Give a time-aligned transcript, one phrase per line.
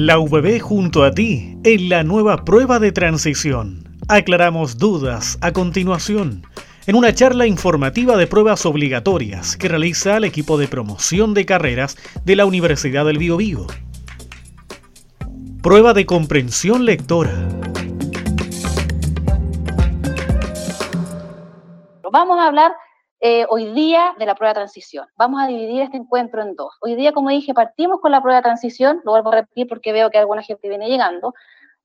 [0.00, 3.98] La VB junto a ti en la nueva prueba de transición.
[4.06, 6.46] Aclaramos dudas a continuación
[6.86, 11.96] en una charla informativa de pruebas obligatorias que realiza el equipo de promoción de carreras
[12.24, 13.66] de la Universidad del Biobío.
[15.64, 17.48] Prueba de comprensión lectora.
[22.12, 22.70] Vamos a hablar
[23.20, 25.06] eh, hoy día de la prueba de transición.
[25.16, 26.76] Vamos a dividir este encuentro en dos.
[26.80, 29.92] Hoy día, como dije, partimos con la prueba de transición, lo vuelvo a repetir porque
[29.92, 31.34] veo que alguna gente viene llegando,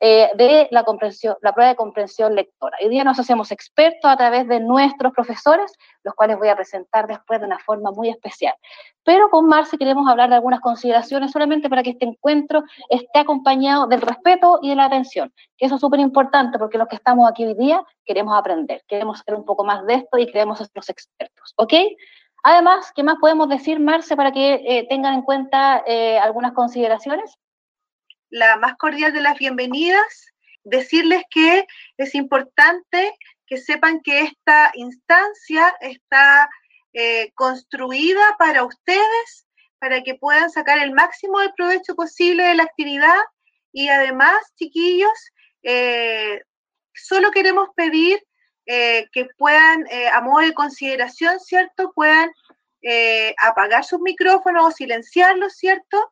[0.06, 2.78] eh, de la, comprensión, la prueba de comprensión lectora.
[2.84, 5.72] Hoy día nos hacemos expertos a través de nuestros profesores,
[6.04, 8.54] los cuales voy a presentar después de una forma muy especial.
[9.06, 13.88] Pero con Marce queremos hablar de algunas consideraciones solamente para que este encuentro esté acompañado
[13.88, 17.30] del respeto y de la atención, que eso es súper importante porque los que estamos
[17.30, 20.68] aquí hoy día queremos aprender, queremos hacer un poco más de esto y queremos ser
[20.74, 21.76] los expertos, ¿ok?
[22.44, 27.40] Además, ¿qué más podemos decir, Marce, para que eh, tengan en cuenta eh, algunas consideraciones?
[28.34, 30.26] La más cordial de las bienvenidas,
[30.64, 31.68] decirles que
[31.98, 36.50] es importante que sepan que esta instancia está
[36.94, 39.46] eh, construida para ustedes,
[39.78, 43.22] para que puedan sacar el máximo de provecho posible de la actividad
[43.72, 45.32] y además, chiquillos,
[45.62, 46.42] eh,
[46.92, 48.20] solo queremos pedir
[48.66, 51.92] eh, que puedan, a modo de consideración, ¿cierto?
[51.94, 52.32] Puedan
[53.38, 56.12] apagar sus micrófonos o silenciarlos, ¿cierto?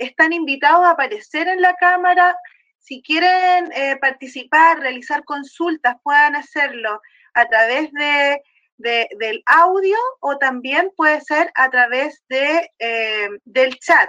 [0.00, 2.34] Están invitados a aparecer en la cámara.
[2.78, 7.00] Si quieren eh, participar, realizar consultas, puedan hacerlo
[7.34, 8.40] a través de,
[8.78, 14.08] del audio o también puede ser a través de, eh, del chat.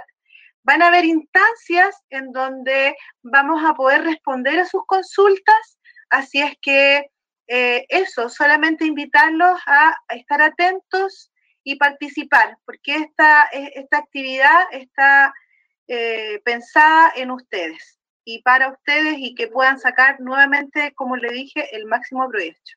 [0.64, 6.54] Van a haber instancias en donde vamos a poder responder a sus consultas, así es
[6.62, 7.10] que
[7.48, 11.30] eh, eso, solamente invitarlos a, estar atentos
[11.64, 15.34] y participar, porque esta, esta actividad está
[15.88, 21.74] eh, pensada en ustedes y para ustedes y que puedan sacar nuevamente, como le dije,
[21.76, 22.76] el máximo provecho.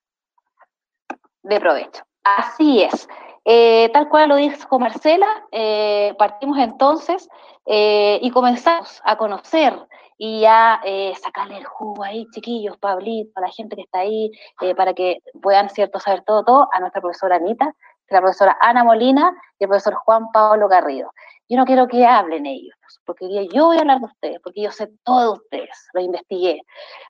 [1.43, 2.03] De provecho.
[2.23, 3.07] Así es.
[3.45, 7.29] Eh, tal cual lo dijo Marcela, eh, partimos entonces
[7.67, 9.73] y comenzamos a conocer
[10.17, 10.79] y a
[11.21, 14.31] sacarle el jugo ahí, chiquillos, Pablito, a la gente que está ahí,
[14.77, 17.73] para que puedan, ¿cierto?, saber todo, todo, a nuestra profesora Anita,
[18.09, 21.11] la profesora Ana Molina y el profesor Juan Pablo Garrido.
[21.47, 22.75] Yo no quiero que hablen ellos,
[23.05, 26.61] porque yo voy a hablar de ustedes, porque yo sé todo de ustedes, lo investigué.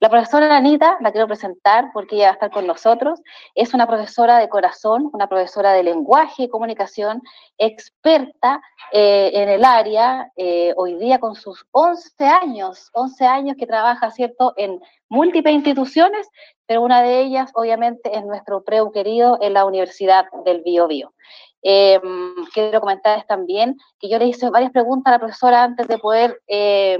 [0.01, 3.21] La profesora Anita la quiero presentar porque ella va a estar con nosotros.
[3.55, 7.21] Es una profesora de corazón, una profesora de lenguaje y comunicación,
[7.57, 13.67] experta eh, en el área, eh, hoy día con sus 11 años, 11 años que
[13.67, 16.27] trabaja, ¿cierto?, en múltiples instituciones,
[16.65, 21.13] pero una de ellas, obviamente, es nuestro preu querido en la Universidad del Bio Bio.
[21.67, 21.99] Eh,
[22.53, 26.39] quiero comentarles también que yo le hice varias preguntas a la profesora antes de poder
[26.45, 26.99] eh,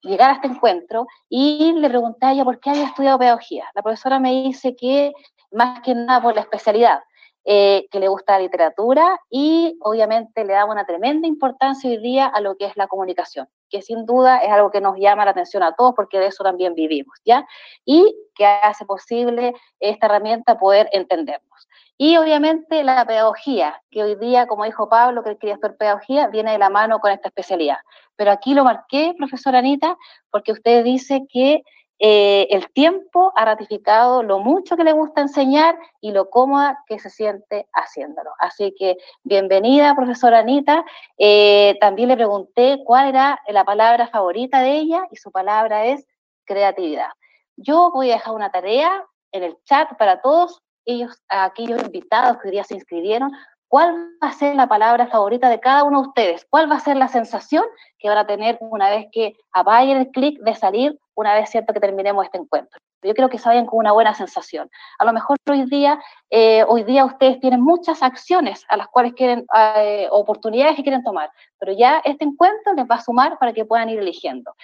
[0.00, 3.64] llegar a este encuentro y le pregunté a ella por qué había estudiado pedagogía.
[3.74, 5.12] La profesora me dice que
[5.50, 7.00] más que nada por la especialidad,
[7.44, 12.26] eh, que le gusta la literatura y obviamente le da una tremenda importancia hoy día
[12.26, 15.32] a lo que es la comunicación, que sin duda es algo que nos llama la
[15.32, 17.46] atención a todos porque de eso también vivimos, ¿ya?
[17.84, 21.68] Y que hace posible esta herramienta poder entendernos.
[21.98, 26.52] Y obviamente la pedagogía, que hoy día, como dijo Pablo, que quería hacer pedagogía, viene
[26.52, 27.78] de la mano con esta especialidad.
[28.16, 29.96] Pero aquí lo marqué, profesora Anita,
[30.30, 31.62] porque usted dice que
[31.98, 36.98] eh, el tiempo ha ratificado lo mucho que le gusta enseñar y lo cómoda que
[36.98, 38.30] se siente haciéndolo.
[38.38, 40.84] Así que bienvenida, profesora Anita.
[41.16, 46.06] Eh, también le pregunté cuál era la palabra favorita de ella y su palabra es
[46.44, 47.10] creatividad.
[47.56, 52.48] Yo voy a dejar una tarea en el chat para todos ellos, aquellos invitados que
[52.48, 53.32] hoy día se inscribieron,
[53.68, 56.80] cuál va a ser la palabra favorita de cada uno de ustedes, cuál va a
[56.80, 57.64] ser la sensación
[57.98, 61.72] que van a tener una vez que apaguen el clic de salir, una vez cierto
[61.72, 62.78] que terminemos este encuentro.
[63.02, 64.70] Yo creo que se vayan con una buena sensación.
[64.98, 65.98] A lo mejor hoy día,
[66.30, 71.02] eh, hoy día ustedes tienen muchas acciones a las cuales quieren, eh, oportunidades que quieren
[71.02, 74.54] tomar, pero ya este encuentro les va a sumar para que puedan ir eligiendo.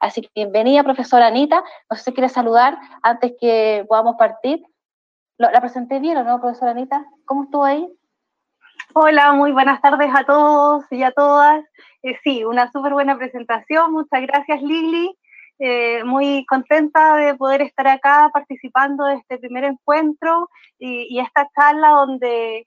[0.00, 1.62] Así que bienvenida, profesora Anita.
[1.90, 4.64] No sé si quiere saludar antes que podamos partir.
[5.38, 7.06] ¿La presenté bien o no, profesora Anita?
[7.24, 7.88] ¿Cómo estuvo ahí?
[8.94, 11.64] Hola, muy buenas tardes a todos y a todas.
[12.02, 13.92] Eh, sí, una súper buena presentación.
[13.92, 15.16] Muchas gracias, Lili.
[15.62, 20.48] Eh, muy contenta de poder estar acá participando de este primer encuentro
[20.78, 22.66] y, y, esta charla donde,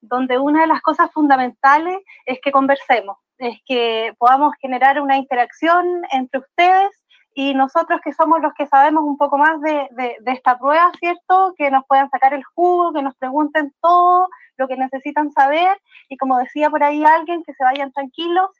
[0.00, 6.02] donde una de las cosas fundamentales es que conversemos, es que podamos generar una interacción
[6.10, 6.90] entre ustedes
[7.32, 11.54] y nosotros que somos los que sabemos un poco más de, de, esta prueba, ¿cierto?
[11.56, 16.16] Que nos puedan sacar el jugo, que nos pregunten todo lo que necesitan saber y
[16.16, 18.50] como decía por ahí alguien, que se vayan tranquilos,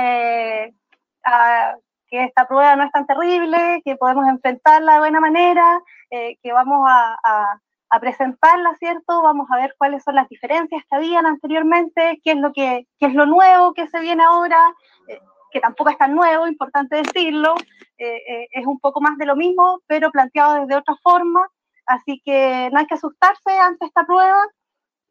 [0.00, 0.72] eh,
[2.08, 6.52] que esta prueba no es tan terrible, que podemos enfrentarla de buena manera, eh, que
[6.52, 7.60] vamos a,
[8.00, 9.22] presentarla, ¿cierto?
[9.22, 13.06] Vamos a ver cuáles son las diferencias que habían anteriormente, qué es lo, que, qué
[13.06, 14.74] es lo nuevo que se viene ahora,
[15.08, 15.18] eh,
[15.50, 17.54] que tampoco es tan nuevo, importante decirlo,
[17.96, 21.48] eh, es un poco más de lo mismo, pero planteado desde otra forma,
[21.86, 24.46] así que no hay que asustarse ante esta prueba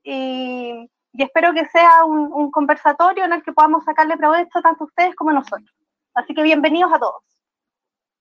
[0.03, 5.15] y, espero que sea un, un conversatorio en el que podamos sacarle provecho tanto ustedes
[5.15, 5.76] como nosotros.
[6.17, 7.21] Así que bienvenidos a todos.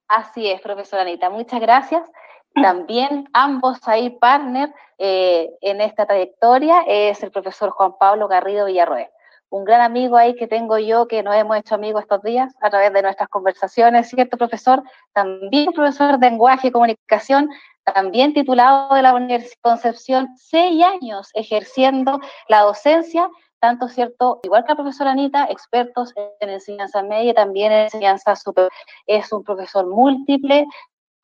[0.06, 2.06] Así es, profesora Anita, muchas gracias.
[2.54, 9.08] También ambos ahí partner eh, en esta trayectoria es el profesor Juan Pablo Garrido Villarroel,
[9.48, 12.68] un gran amigo ahí que tengo yo, que nos hemos hecho amigos estos días a
[12.68, 14.82] través de nuestras conversaciones, ¿cierto, profesor?
[15.14, 17.48] También profesor de lenguaje y comunicación,
[17.82, 23.30] también titulado de la Universidad de Concepción, seis años ejerciendo la docencia
[23.66, 24.40] tanto, ¿cierto?
[24.44, 28.70] Igual que la profesora Anita, expertos en enseñanza media también en enseñanza superior.
[29.06, 30.66] Es un profesor múltiple,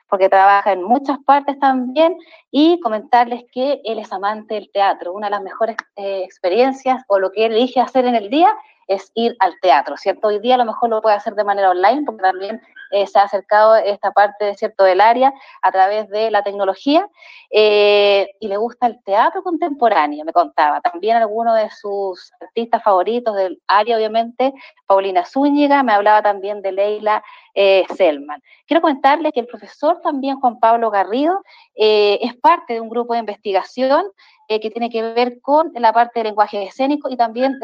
[0.09, 2.17] porque trabaja en muchas partes también,
[2.51, 5.13] y comentarles que él es amante del teatro.
[5.13, 8.53] Una de las mejores eh, experiencias o lo que él elige hacer en el día
[8.87, 10.29] es ir al teatro, ¿cierto?
[10.29, 12.61] Hoy día a lo mejor lo puede hacer de manera online, porque también
[12.93, 15.33] eh, se ha acercado esta parte, ¿cierto?, del área
[15.63, 17.09] a través de la tecnología,
[17.51, 20.83] eh, y le gusta el teatro contemporáneo, me contaba.
[20.83, 24.53] También algunos de sus artistas favoritos del área, obviamente,
[24.87, 27.25] Paulina Zúñiga, me hablaba también de Leila
[27.55, 28.43] eh, Selman.
[28.67, 31.41] Quiero comentarles que el profesor también, Juan Pablo Garrido,
[31.75, 34.05] es parte de un grupo de investigación
[34.49, 37.59] que tiene que ver con la parte del lenguaje escénico y también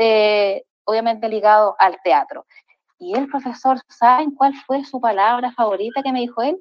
[0.88, 2.46] obviamente ligado al teatro.
[2.98, 6.58] Y el profesor, ¿saben cuál fue su palabra favorita que me dijo él?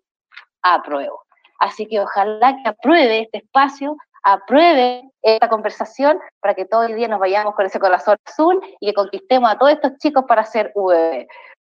[0.62, 1.24] Apruebo.
[1.60, 7.08] Así que ojalá que apruebe este espacio, apruebe esta conversación para que todo el día
[7.08, 10.72] nos vayamos con ese corazón azul y que conquistemos a todos estos chicos para hacer
[10.76, 11.26] UEB.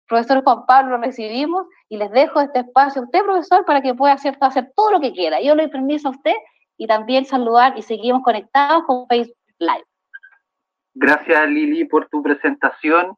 [0.07, 3.93] Profesor Juan Pablo, lo recibimos y les dejo este espacio a usted, profesor, para que
[3.93, 5.39] pueda hacer, hacer todo lo que quiera.
[5.41, 6.35] Yo le doy permiso a usted
[6.77, 9.88] y también saludar y seguimos conectados con Facebook Live.
[10.93, 13.15] Gracias Lili por tu presentación.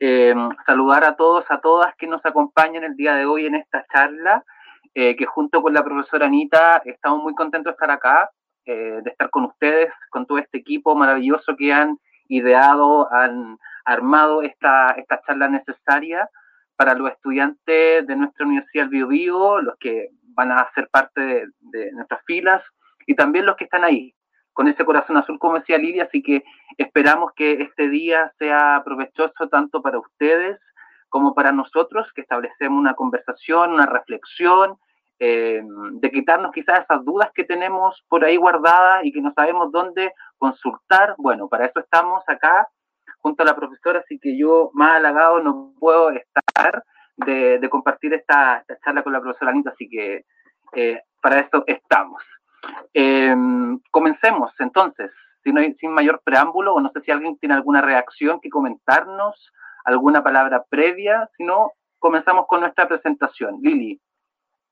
[0.00, 0.34] Eh,
[0.66, 4.44] saludar a todos, a todas que nos acompañan el día de hoy en esta charla,
[4.92, 8.30] eh, que junto con la profesora Anita estamos muy contentos de estar acá,
[8.66, 14.42] eh, de estar con ustedes, con todo este equipo maravilloso que han ideado, han armado
[14.42, 16.28] esta, esta charla necesaria
[16.76, 21.92] para los estudiantes de nuestra Universidad Bio, los que van a ser parte de, de
[21.92, 22.62] nuestras filas
[23.06, 24.14] y también los que están ahí,
[24.54, 26.42] con ese corazón azul, como decía Lidia, así que
[26.78, 30.58] esperamos que este día sea provechoso tanto para ustedes
[31.10, 34.78] como para nosotros, que establecemos una conversación, una reflexión,
[35.20, 35.62] eh,
[35.92, 40.12] de quitarnos quizás esas dudas que tenemos por ahí guardadas y que no sabemos dónde
[40.38, 41.14] consultar.
[41.18, 42.68] Bueno, para eso estamos acá
[43.20, 46.82] junto a la profesora, así que yo más halagado no puedo estar
[47.16, 50.24] de, compartir esta, charla con la profesora Anita, así que
[50.72, 52.22] eh, para eso estamos.
[52.92, 55.10] Em, comencemos entonces,
[55.42, 59.52] sin, mayor preámbulo, o no sé si alguien tiene alguna reacción que comentarnos,
[59.84, 63.58] alguna palabra previa, si no, comenzamos con nuestra presentación.
[63.60, 64.00] Lili.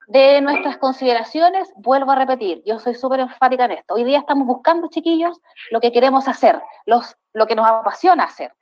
[0.09, 3.95] De nuestras consideraciones, vuelvo a repetir, yo soy súper enfática en esto.
[3.95, 5.41] Hoy día estamos buscando, chiquillos,
[5.71, 8.53] lo que queremos hacer, los, lo que nos apasiona hacer.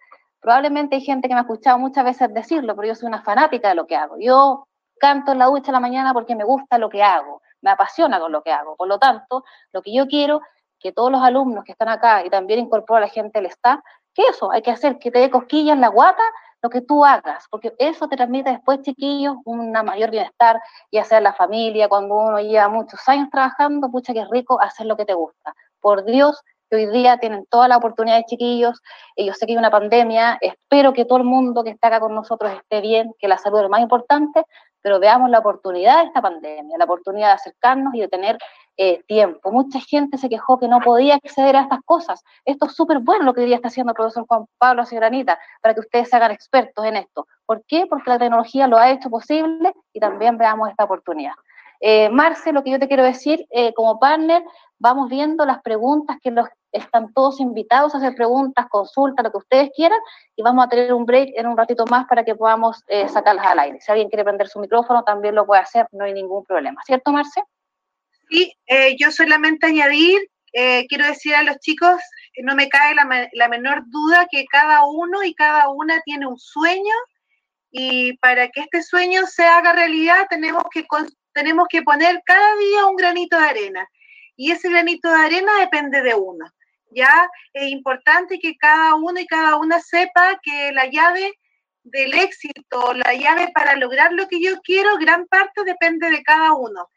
[0.41, 3.69] Probablemente hay gente que me ha escuchado muchas veces decirlo, pero yo soy una fanática
[3.69, 4.17] de lo que hago.
[4.19, 4.67] Yo
[4.99, 8.19] canto en la ducha a la mañana porque me gusta lo que hago me apasiona
[8.21, 8.77] con lo que hago.
[8.77, 10.41] Por lo tanto, lo que yo quiero
[10.79, 13.81] que todos los alumnos que están acá y también incorporo a la gente del staff,
[14.15, 16.23] que eso, hay que hacer que te dé cosquillas en la guata
[16.63, 20.61] lo que tú hagas, porque eso te transmite después, chiquillos, un mayor bienestar,
[20.93, 24.87] ya sea en la familia, cuando uno lleva muchos años trabajando, pucha que rico hacer
[24.87, 25.55] lo que te gusta.
[25.81, 28.83] Por Dios, que hoy día tienen toda la oportunidad de chiquillos,
[29.17, 32.01] y yo sé que hay una pandemia, espero que todo el mundo que está acá
[32.01, 34.45] con nosotros esté bien, que la salud es lo más importante,
[34.83, 38.39] pero veamos la oportunidad de esta pandemia, la oportunidad de acercarnos y de tener
[38.77, 39.53] eh, tiempo.
[39.53, 42.23] Mucha gente se quejó que no podía acceder a estas cosas.
[42.45, 45.75] Esto es súper bueno lo que hoy está haciendo el profesor Juan Pablo Granita, para
[45.75, 47.27] que ustedes se hagan expertos en esto.
[47.47, 47.87] ¿Por qué?
[47.87, 51.35] Porque la tecnología lo ha hecho posible y también veamos esta oportunidad.
[51.81, 54.45] Eh, Marce, lo que yo te quiero decir, eh, como partner,
[54.81, 59.39] vamos viendo las preguntas que los, están todos invitados a hacer preguntas, consultas, lo que
[59.39, 59.99] ustedes quieran,
[60.35, 63.47] y vamos a tener un break en un ratito más para que podamos eh, sacarlas
[63.47, 63.81] al aire.
[63.81, 66.83] Si alguien quiere prender su micrófono, también lo puede hacer, no hay ningún problema.
[66.85, 67.43] ¿Cierto, Marce?
[68.29, 68.53] Sí,
[68.97, 70.21] yo solamente añadir,
[70.53, 72.01] quiero decir a los chicos,
[72.43, 76.39] no me cae la, la menor duda que cada uno y cada una tiene un
[76.39, 76.95] sueño
[77.71, 80.87] y para que este sueño se haga realidad tenemos que
[81.33, 83.89] tenemos que poner cada día un granito de arena.
[84.41, 86.47] Y ese granito de arena depende de uno.
[86.91, 91.35] Ya es importante que cada uno y cada una sepa que la llave
[91.83, 96.55] del éxito, la llave para lograr lo que yo quiero, gran parte depende de cada
[96.55, 96.89] uno.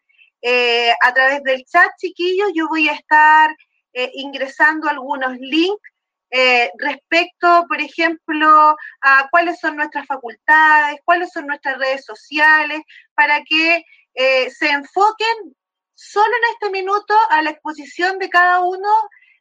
[0.42, 3.54] Eh, a través del chat, chiquillos, yo voy a estar
[3.92, 5.92] eh, ingresando algunos links
[6.32, 12.80] eh, respecto, por ejemplo, a cuáles son nuestras facultades, cuáles son nuestras redes sociales,
[13.14, 13.84] para que
[14.16, 15.56] se enfoquen
[15.94, 18.90] solo en este minuto a la exposición de cada uno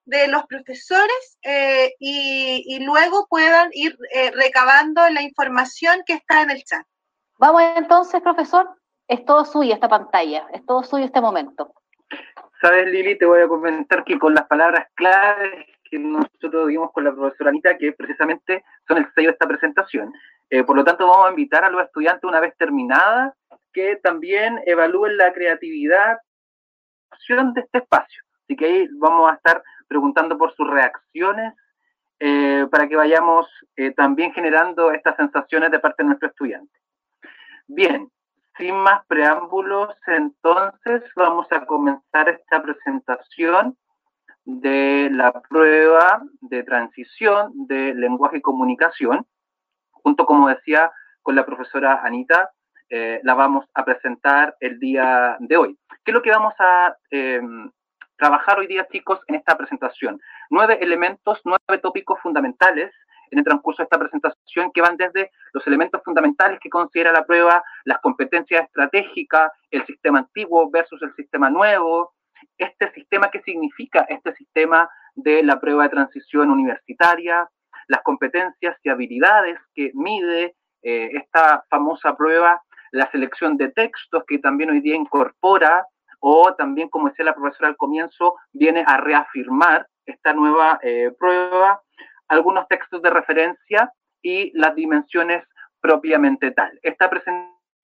[0.04, 6.50] de los profesores eh, y, luego puedan ir eh, recabando la información que está en
[6.50, 6.84] el chat.
[7.38, 8.68] Vamos entonces, profesor,
[9.08, 11.72] es todo suyo esta pantalla, es todo suyo este momento.
[12.60, 17.04] Sabes, Lili, te voy a comentar que con las palabras claves que nosotros dimos con
[17.04, 20.12] la profesora Anita, que precisamente son el sello de esta presentación.
[20.48, 23.34] Eh, por lo tanto, vamos a invitar a los estudiantes una vez terminada
[23.72, 26.18] que también evalúen la creatividad
[27.28, 28.22] de este espacio.
[28.44, 31.54] Así que ahí vamos a estar preguntando por sus reacciones
[32.18, 36.72] eh, para que vayamos eh, también generando estas sensaciones de parte de nuestro estudiante.
[37.66, 38.10] Bien,
[38.56, 43.76] sin más preámbulos, entonces vamos a comenzar esta presentación
[44.44, 49.26] de la prueba de transición de lenguaje y comunicación,
[49.90, 50.92] junto, como decía,
[51.22, 52.50] con la profesora Anita,
[52.92, 55.78] eh, la vamos a presentar el día de hoy.
[56.04, 56.94] ¿Qué es lo que vamos a
[58.22, 60.20] trabajar hoy día, chicos, en esta presentación.
[60.48, 62.92] Nueve elementos, nueve tópicos fundamentales
[63.32, 67.24] en el transcurso de esta presentación que van desde los elementos fundamentales que considera la
[67.24, 72.12] prueba, las competencias estratégicas, el sistema antiguo versus el sistema nuevo,
[72.58, 77.48] este sistema, ¿qué significa este sistema de la prueba de transición universitaria?
[77.88, 84.38] Las competencias y habilidades que mide eh, esta famosa prueba, la selección de textos que
[84.38, 85.86] también hoy día incorpora
[86.20, 91.82] o también, como decía la profesora al comienzo, viene a reafirmar esta nueva eh, prueba,
[92.28, 95.44] algunos textos de referencia y las dimensiones
[95.80, 96.78] propiamente tal.
[96.82, 97.10] Está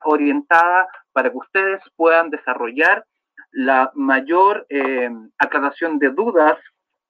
[0.04, 3.04] orientada para que ustedes puedan desarrollar
[3.50, 6.58] la mayor eh, aclaración de dudas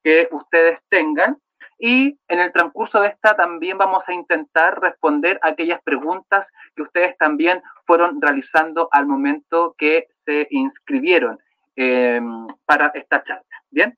[0.03, 1.37] que ustedes tengan
[1.79, 7.17] y en el transcurso de esta también vamos a intentar responder aquellas preguntas que ustedes
[7.19, 11.39] también fueron realizando al momento que se inscribieron
[11.77, 12.21] eh,
[12.67, 13.45] para esta charla.
[13.71, 13.97] Bien,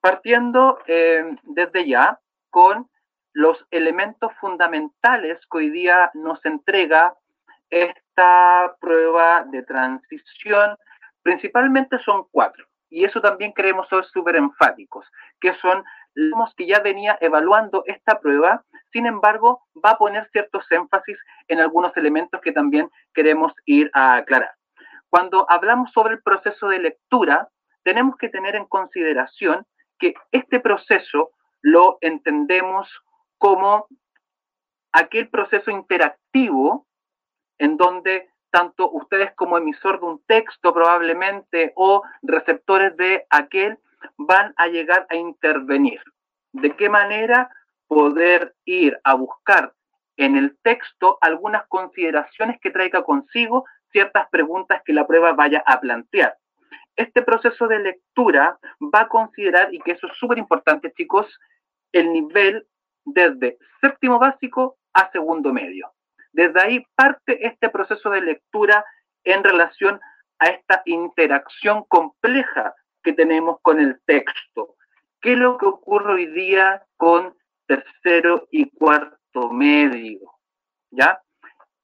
[0.00, 2.88] partiendo eh, desde ya con
[3.34, 7.14] los elementos fundamentales que hoy día nos entrega
[7.68, 10.76] esta prueba de transición,
[11.22, 12.64] principalmente son cuatro.
[12.88, 15.04] Y eso también queremos ser súper enfáticos,
[15.40, 15.84] que son
[16.16, 21.60] los que ya venía evaluando esta prueba, sin embargo, va a poner ciertos énfasis en
[21.60, 24.54] algunos elementos que también queremos ir a aclarar.
[25.10, 27.50] Cuando hablamos sobre el proceso de lectura,
[27.84, 29.66] tenemos que tener en consideración
[29.98, 32.88] que este proceso lo entendemos
[33.36, 33.86] como
[34.92, 36.86] aquel proceso interactivo
[37.58, 43.78] en donde tanto ustedes como emisor de un texto probablemente o receptores de aquel
[44.16, 46.00] van a llegar a intervenir.
[46.52, 47.50] ¿De qué manera
[47.86, 49.72] poder ir a buscar
[50.16, 55.80] en el texto algunas consideraciones que traiga consigo ciertas preguntas que la prueba vaya a
[55.80, 56.36] plantear.
[56.96, 61.26] Este proceso de lectura va a considerar, y que eso es súper importante, chicos,
[61.92, 62.66] el nivel
[63.04, 65.92] desde séptimo básico a segundo medio.
[66.32, 68.84] Desde ahí parte este proceso de lectura
[69.24, 70.00] en relación
[70.38, 72.74] a esta interacción compleja
[73.06, 74.74] que tenemos con el texto.
[75.20, 77.36] ¿Qué es lo que ocurre hoy día con
[77.68, 80.18] tercero y cuarto medio?
[80.90, 81.20] ¿Ya?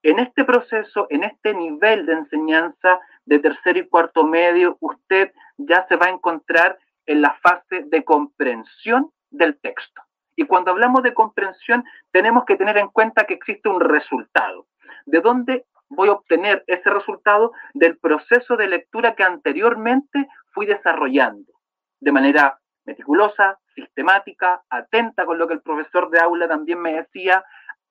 [0.03, 5.87] En este proceso, en este nivel de enseñanza de tercero y cuarto medio, usted ya
[5.89, 6.77] se va a encontrar
[7.07, 10.03] en la fase de comprensión del texto.
[10.35, 14.67] Y cuando hablamos de comprensión, tenemos que tener en cuenta que existe un resultado.
[15.07, 17.53] ¿De dónde voy a obtener ese resultado?
[17.75, 21.53] Del proceso de lectura que anteriormente fui desarrollando
[22.01, 27.45] de manera meticulosa, sistemática, atenta con lo que el profesor de aula también me decía,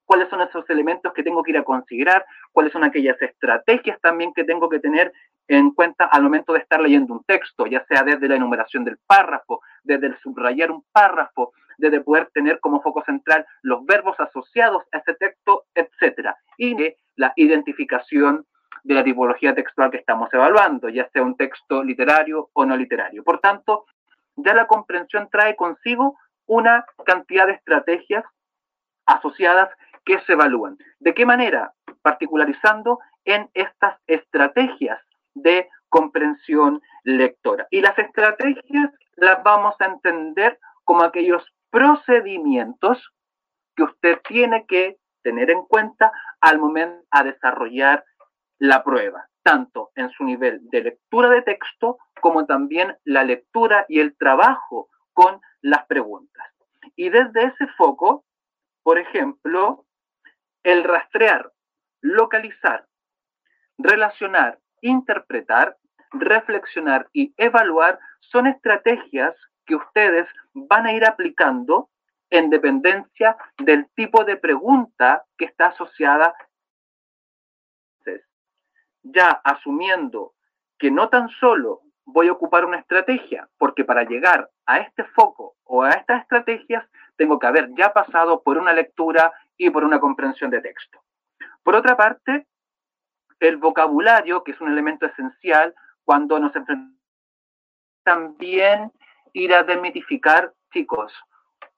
[0.06, 4.34] cuáles son esos elementos que tengo que ir a considerar, cuáles son aquellas estrategias también
[4.34, 5.14] que tengo que tener
[5.48, 8.98] en cuenta al momento de estar leyendo un texto, ya sea desde la enumeración del
[9.08, 14.84] párrafo, desde el subrayar un párrafo, desde poder tener como foco central los verbos asociados
[14.92, 16.76] a ese texto, etcétera, y
[17.16, 18.46] la identificación
[18.84, 23.24] de la tipología textual que estamos evaluando, ya sea un texto literario o no literario.
[23.24, 23.86] Por tanto,
[24.36, 28.26] ya la comprensión trae consigo una cantidad de estrategias
[29.06, 29.70] asociadas
[30.06, 30.78] que se evalúan.
[31.00, 31.74] ¿De qué manera?
[32.02, 35.00] Particularizando en estas estrategias
[35.34, 37.68] de comprensión lectora.
[37.70, 43.12] Y las estrategias las vamos a entender como aquellos procedimientos
[43.76, 48.04] que usted tiene que tener en cuenta al momento a desarrollar
[48.62, 54.00] la prueba, tanto en su nivel de lectura de texto como también la lectura y
[54.00, 56.46] el trabajo con las preguntas.
[56.96, 58.24] Y desde ese foco,
[58.84, 59.88] por ejemplo,
[60.62, 61.52] el rastrear,
[62.02, 62.86] localizar,
[63.80, 65.78] relacionar, interpretar,
[66.12, 71.90] reflexionar y evaluar son estrategias que ustedes van a ir aplicando
[72.30, 76.36] en dependencia del tipo de pregunta que está asociada.
[79.04, 80.34] Ya asumiendo
[80.78, 85.56] que no tan solo voy a ocupar una estrategia, porque para llegar a este foco
[85.64, 90.00] o a estas estrategias tengo que haber ya pasado por una lectura y por una
[90.00, 91.00] comprensión de texto.
[91.64, 92.48] Por otra parte,
[93.40, 97.00] el vocabulario, que es un elemento esencial cuando nos enfrentamos,
[98.04, 98.92] también
[99.34, 101.14] ir a desmitificar, chicos,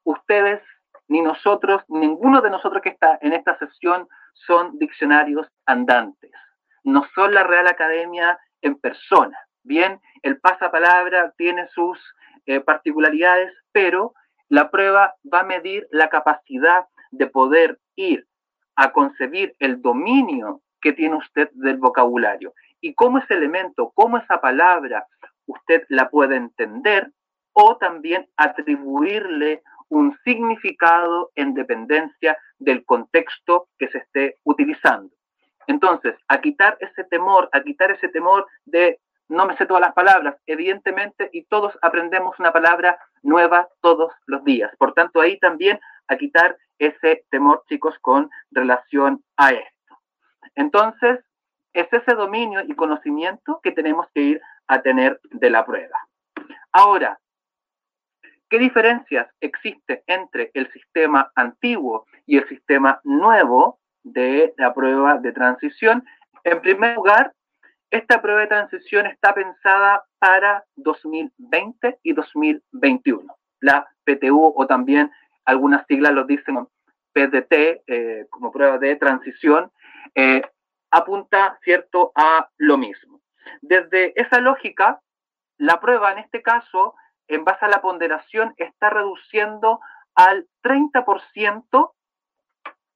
[0.04, 0.62] ustedes,
[1.08, 6.32] ni nosotros, ninguno de nosotros que está en esta sesión son diccionarios andantes,
[6.84, 9.38] no son la Real Academia en persona.
[9.64, 11.98] Bien, el pasapalabra tiene sus
[12.46, 14.14] eh, particularidades, pero
[14.50, 18.28] la prueba va a medir la capacidad de poder ir
[18.76, 24.42] a concebir el dominio que tiene usted del vocabulario y cómo ese elemento, cómo esa
[24.42, 25.08] palabra
[25.46, 27.12] usted la puede entender
[27.54, 35.16] o también atribuirle un significado en dependencia del contexto que se esté utilizando.
[35.68, 39.94] Entonces, a quitar ese temor, a quitar ese temor de no me sé todas las
[39.94, 44.72] palabras, evidentemente, y todos aprendemos una palabra nueva todos los días.
[44.78, 49.98] Por tanto, ahí también a quitar ese temor, chicos, con relación a esto.
[50.56, 51.20] Entonces,
[51.74, 55.98] es ese dominio y conocimiento que tenemos que ir a tener de la prueba.
[56.72, 57.20] Ahora,
[58.50, 65.32] ¿qué diferencias existe entre el sistema antiguo y el sistema nuevo de la prueba de
[65.32, 66.06] transición?
[66.44, 67.34] En primer lugar,
[67.90, 73.36] esta prueba de transición está pensada para 2020 y 2021.
[73.60, 75.12] La PTU o también
[75.46, 76.68] algunas siglas lo dicen
[77.14, 79.72] PDT eh, como prueba de transición,
[80.16, 80.42] eh,
[80.92, 83.22] apunta cierto a lo mismo.
[83.62, 85.00] Desde esa lógica,
[85.58, 86.96] la prueba en este caso,
[87.28, 89.80] en base a la ponderación, está reduciendo
[90.16, 91.92] al 30%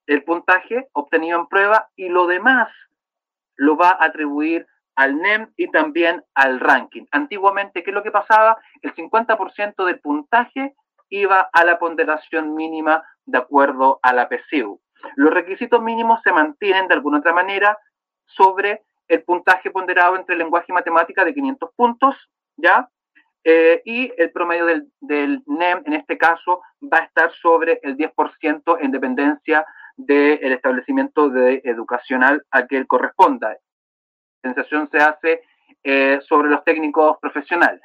[0.08, 2.70] el puntaje obtenido en prueba y lo demás
[3.56, 4.66] lo va a atribuir
[4.96, 7.06] al NEM y también al ranking.
[7.12, 8.58] Antiguamente, ¿qué es lo que pasaba?
[8.82, 10.76] El 50% del puntaje
[11.10, 14.82] iba a la ponderación mínima de acuerdo a la PSU.
[15.16, 17.78] Los requisitos mínimos se mantienen de alguna otra manera
[18.26, 22.16] sobre el puntaje ponderado entre lenguaje y matemática de 500 puntos,
[22.58, 22.90] ¿ya?
[23.44, 27.96] Eh, y el promedio del, del, NEM, en este caso, va a estar sobre el
[27.96, 29.66] 10% en dependencia
[29.98, 33.58] del establecimiento de educacional a que él corresponda
[34.42, 35.42] sensación se hace
[35.84, 37.82] eh, sobre los técnicos profesionales.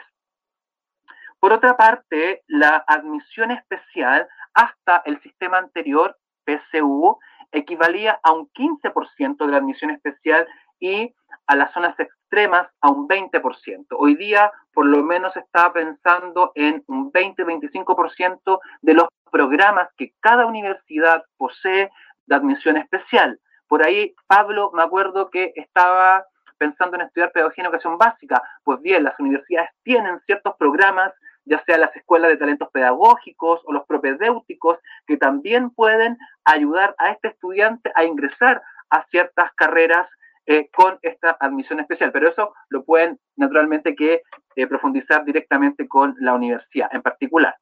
[1.38, 7.18] Por otra parte, la admisión especial hasta el sistema anterior, PCU,
[7.50, 10.46] equivalía a un 15% de la admisión especial
[10.78, 11.14] y
[11.46, 13.86] a las zonas extremas a un 20%.
[13.98, 20.46] Hoy día, por lo menos, está pensando en un 20-25% de los programas que cada
[20.46, 21.90] universidad posee
[22.26, 23.38] de admisión especial.
[23.68, 26.26] Por ahí, Pablo, me acuerdo que estaba
[26.58, 28.42] pensando en estudiar pedagogía en educación básica.
[28.62, 31.12] Pues bien, las universidades tienen ciertos programas,
[31.44, 37.10] ya sea las escuelas de talentos pedagógicos o los propedéuticos, que también pueden ayudar a
[37.10, 40.06] este estudiante a ingresar a ciertas carreras
[40.46, 42.12] eh, con esta admisión especial.
[42.12, 44.22] Pero eso lo pueden naturalmente que
[44.54, 47.56] eh, profundizar directamente con la universidad en particular.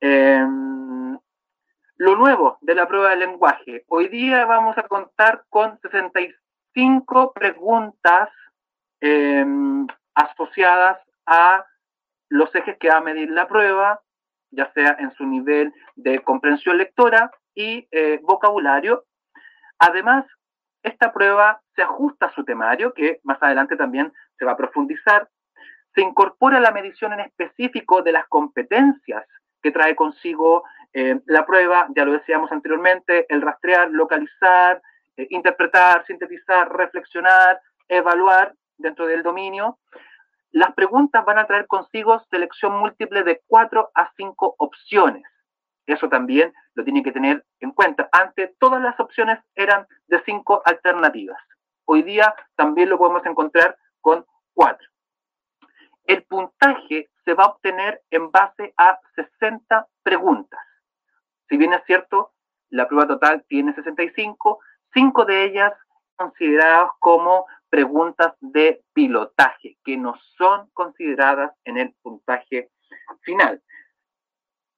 [0.00, 0.67] Em,
[2.18, 3.84] nuevo de la prueba de lenguaje.
[3.88, 6.34] Hoy día vamos a contar con 66
[6.74, 8.28] cinco preguntas
[9.00, 11.64] em, asociadas a
[12.28, 14.00] los ejes que va a medir la prueba,
[14.50, 19.04] ya sea en su nivel de comprensión lectora y eh, vocabulario.
[19.78, 20.24] Además,
[20.82, 25.28] esta prueba se ajusta a su temario, que más adelante también se va a profundizar.
[25.94, 29.26] Se incorpora la medición en específico de las competencias
[29.62, 34.82] que trae consigo eh, la prueba, ya lo decíamos anteriormente, el rastrear, localizar,
[35.16, 39.78] eh, interpretar, sintetizar, reflexionar, evaluar dentro del dominio.
[40.52, 45.24] Las preguntas van a traer consigo selección múltiple de cuatro a cinco opciones.
[45.86, 48.08] Eso también lo tiene que tener en cuenta.
[48.12, 51.38] Antes todas las opciones eran de cinco alternativas.
[51.84, 54.24] Hoy día también lo podemos encontrar con
[54.54, 54.86] cuatro.
[56.04, 60.60] El puntaje se va a obtener en base a 60 preguntas.
[61.48, 62.32] Si bien es cierto,
[62.70, 64.60] la prueba total tiene 65,
[64.92, 65.72] cinco de ellas
[66.16, 72.70] consideradas como preguntas de pilotaje, que no son consideradas en el puntaje
[73.22, 73.62] final.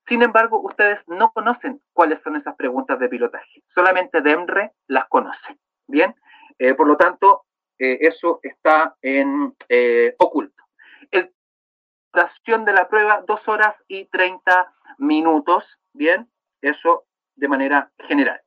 [0.09, 3.63] Sin embargo, ustedes no conocen cuáles son esas preguntas de pilotaje.
[3.75, 5.59] Solamente DEMRE las conoce.
[5.87, 6.15] Bien,
[6.59, 7.45] eh, por lo tanto,
[7.79, 10.65] eh, eso está en eh, oculto.
[11.11, 11.33] El
[12.13, 15.65] de la prueba, dos horas y 30 minutos.
[15.93, 16.29] Bien,
[16.63, 17.05] eso
[17.37, 18.41] de manera general.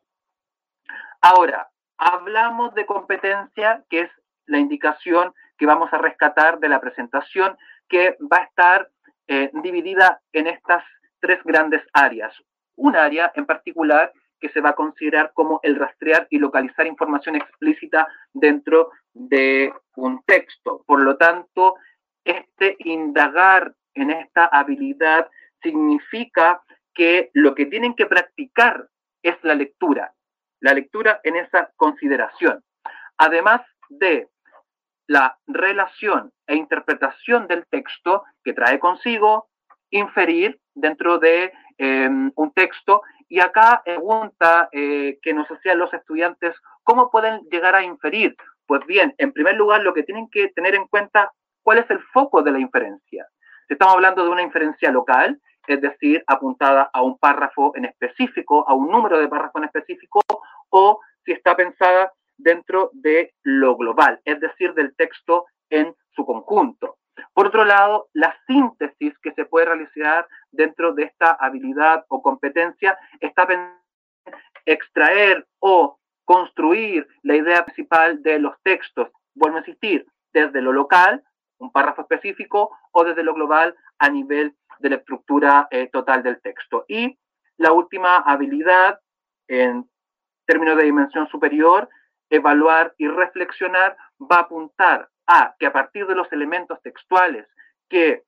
[1.22, 4.12] Ahora, hablamos de competencia, que es
[4.46, 8.90] la indicación que vamos a rescatar de la presentación, que va a estar
[9.28, 10.84] eh, dividida en estas
[11.20, 12.34] tres grandes áreas.
[12.76, 17.38] Un área en particular que se va a considerar como el rastrear y localizar información
[17.38, 20.84] explícita dentro de un texto.
[20.86, 21.76] Por lo tanto,
[22.26, 25.30] este indagar en esta habilidad
[25.62, 26.62] significa
[26.94, 28.88] que lo que tienen que practicar
[29.22, 30.14] es la lectura,
[30.60, 32.64] la lectura en esa consideración.
[33.18, 34.30] Además de
[35.08, 39.50] la relación e interpretación del texto que trae consigo
[39.92, 43.02] inferir dentro de em, un texto.
[43.30, 48.36] Y acá pregunta eh, que nos hacían los estudiantes, ¿cómo pueden llegar a inferir?
[48.66, 51.32] Pues bien, en primer lugar, lo que tienen que tener en cuenta,
[51.64, 53.28] ¿cuál es el foco de la inferencia?
[53.68, 58.68] Si estamos hablando de una inferencia local, es decir, apuntada a un párrafo en específico,
[58.68, 60.22] a un número de párrafo en específico,
[60.70, 66.98] o si está pensada dentro de lo global, es decir, del texto en su conjunto.
[67.34, 72.98] Por otro lado, la síntesis que se puede realizar dentro de esta habilidad o competencia
[73.20, 73.74] está en
[74.66, 79.10] extraer o construir la idea principal de los textos.
[79.36, 81.24] Vuelvo a insistir, desde lo local,
[81.64, 86.42] un párrafo específico, o desde lo global a nivel de la estructura eh, total del
[86.42, 86.86] texto.
[86.88, 87.18] Y
[87.58, 89.00] la última habilidad,
[89.48, 89.90] en
[90.46, 91.90] términos de dimensión superior,
[92.30, 97.48] evaluar y reflexionar, va a apuntar a que a partir de los elementos textuales
[97.90, 98.24] que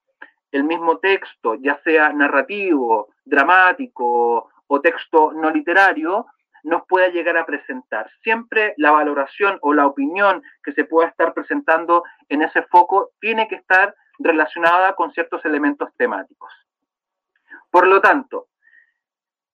[0.52, 6.28] el mismo texto, ya sea narrativo, dramático o texto no literario,
[6.66, 8.10] nos pueda llegar a presentar.
[8.24, 13.48] Siempre la valoración o la opinión que se pueda estar presentando en ese foco tiene
[13.48, 16.52] que estar relacionada con ciertos elementos temáticos.
[17.70, 18.48] Por lo tanto,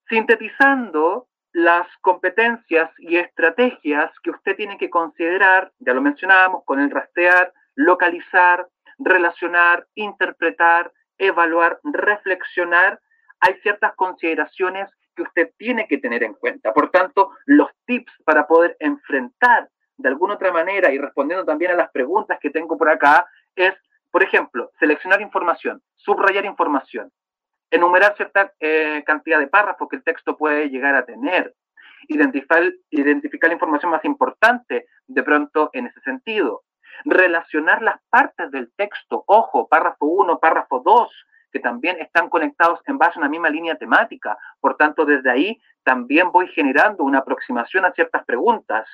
[0.08, 6.90] sintetizando las competencias y estrategias que usted tiene que considerar, ya lo mencionábamos, con el
[6.90, 8.66] rastrear, localizar,
[8.98, 13.00] relacionar, interpretar, evaluar, reflexionar,
[13.40, 16.72] hay ciertas consideraciones que usted tiene que tener en cuenta.
[16.72, 21.76] Por tanto, los tips para poder enfrentar de alguna otra manera y respondiendo también a
[21.76, 23.74] las preguntas que tengo por acá es,
[24.10, 27.10] por ejemplo, seleccionar información, subrayar información,
[27.70, 31.54] enumerar cierta eh, cantidad de párrafos que el texto puede llegar a tener,
[32.08, 36.62] identificar, identificar la información más importante de pronto en ese sentido,
[37.04, 42.98] relacionar las partes del texto, ojo, párrafo 1, párrafo 2, que también están conectados en
[42.98, 44.36] base a una misma línea temática.
[44.60, 48.88] Por tanto, desde ahí también voy generando una aproximación a ciertas preguntas.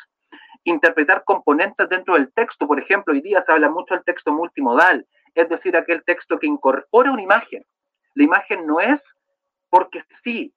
[0.65, 5.07] Interpretar componentes dentro del texto, por ejemplo, hoy día se habla mucho del texto multimodal,
[5.35, 7.65] es decir, aquel texto que incorpora una imagen,
[8.15, 9.01] la imagen no es
[9.71, 10.53] porque sí,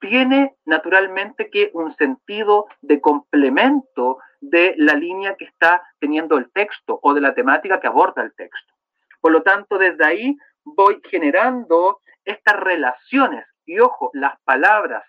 [0.00, 7.00] tiene naturalmente que un sentido de complemento de la línea que está teniendo el texto
[7.02, 8.74] o de la temática que aborda el texto.
[9.20, 10.36] Por lo tanto, desde ahí
[10.66, 13.46] voy generando estas relaciones.
[13.64, 15.04] Y ojo, las palabras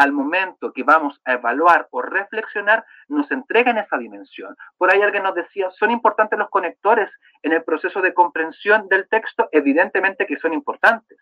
[0.00, 4.56] al momento que vamos a evaluar o reflexionar, nos entregan esa dimensión.
[4.78, 7.10] Por ahí alguien nos decía, ¿son importantes los conectores
[7.42, 9.50] en el proceso de comprensión del texto?
[9.52, 11.18] Evidentemente que son importantes.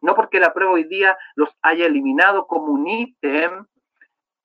[0.00, 3.66] No porque la prueba hoy día los haya eliminado como un ítem,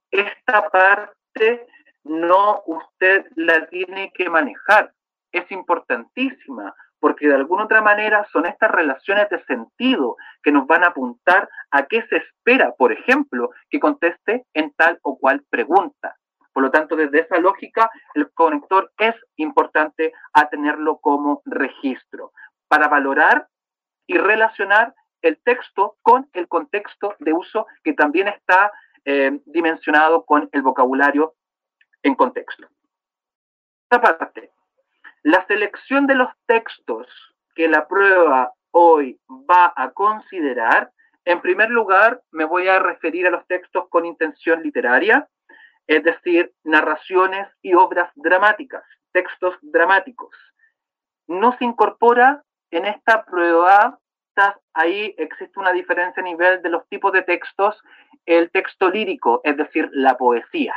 [0.10, 1.68] esta parte
[2.06, 4.94] no usted la tiene que manejar.
[5.32, 6.74] Es importantísima
[7.06, 11.48] porque de alguna otra manera son estas relaciones de sentido que nos van a apuntar
[11.70, 16.16] a qué se espera, por ejemplo, que conteste en tal o cual pregunta.
[16.52, 22.32] Por lo tanto, desde esa lógica, el conector es importante a tenerlo como registro
[22.68, 23.50] para valorar
[24.08, 28.72] y relacionar el texto con el contexto de uso que también está
[29.06, 31.36] eh, dimensionado con el vocabulario
[32.02, 32.68] en contexto.
[33.84, 34.55] Esta parte,
[35.26, 37.08] la selección de los textos
[37.56, 40.92] que la prueba hoy va a considerar,
[41.26, 45.28] en primer lugar, me voy a referir a los textos con intención literaria,
[45.88, 48.84] es decir, narraciones y obras dramáticas,
[49.14, 50.36] textos dramáticos.
[51.28, 54.00] No se incorpora en esta prueba
[54.74, 57.82] ahí existe una diferencia a nivel de los tipos de textos.
[58.28, 60.76] El texto lírico, es decir, la poesía,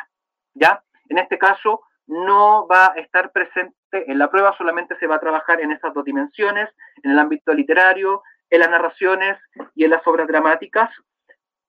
[0.55, 0.83] ¿ya?
[1.11, 5.21] En este caso, no va a estar presente en la prueba, solamente se va a
[5.21, 6.69] trabajar en esas dos dimensiones,
[7.03, 9.39] en el ámbito literario, en las narraciones
[9.75, 10.91] y en las obras dramáticas,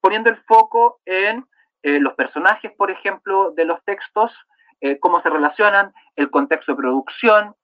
[0.00, 1.46] poniendo el foco en
[1.82, 4.32] eh, los personajes, por ejemplo, de los textos,
[4.80, 7.54] eh, cómo se relacionan, el contexto de producción,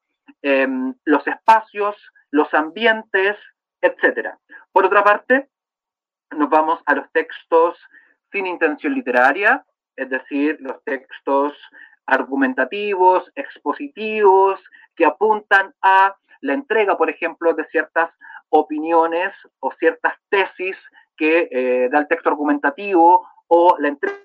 [0.42, 1.96] em, los espacios,
[2.30, 3.36] los ambientes,
[3.80, 4.34] etc.
[4.72, 5.48] Por otra parte,
[6.36, 7.78] nos vamos a los textos
[8.32, 9.64] sin intención literaria,
[9.96, 11.54] es decir, los textos
[12.06, 14.60] argumentativos, expositivos,
[14.94, 18.10] que apuntan a la entrega, por ejemplo, de ciertas
[18.48, 20.76] opiniones o ciertas tesis
[21.16, 24.16] que eh, da el texto argumentativo o la entrega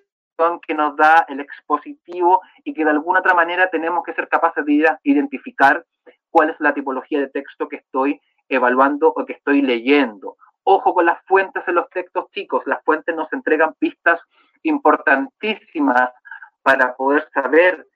[0.66, 4.66] que nos da el expositivo y que de alguna otra manera tenemos que ser capaces
[4.66, 5.86] de identificar
[6.32, 10.38] cuál es la tipología de texto que estoy evaluando o que estoy leyendo.
[10.64, 12.64] Ojo con las fuentes en los textos, chicos.
[12.66, 14.20] Las fuentes nos entregan pistas
[14.64, 16.12] importantísimas
[16.62, 17.88] para poder saber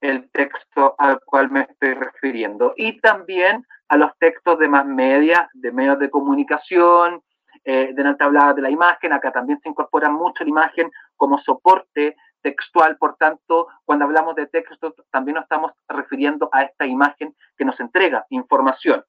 [0.00, 2.74] el texto al cual me estoy refiriendo.
[2.76, 7.22] Y también a los textos de más media, de medios de comunicación,
[7.64, 11.38] eh, de delante hablaba de la imagen, acá también se incorpora mucho la imagen como
[11.38, 17.34] soporte textual, por tanto, cuando hablamos de texto, también nos estamos refiriendo a esta imagen
[17.56, 19.04] que nos entrega información.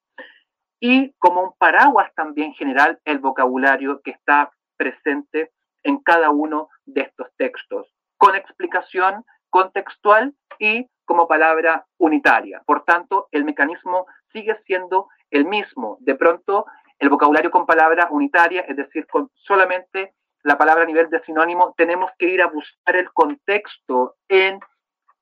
[0.79, 5.51] Y como un paraguas también general, el vocabulario que está presente
[5.83, 12.61] en cada uno de estos textos, con explicación contextual y como palabra unitaria.
[12.65, 15.97] Por tanto, el mecanismo sigue siendo el mismo.
[16.01, 16.65] De pronto,
[16.99, 21.73] el vocabulario con palabra unitaria, es decir, con solamente la palabra a nivel de sinónimo,
[21.77, 24.59] tenemos que ir a buscar el contexto en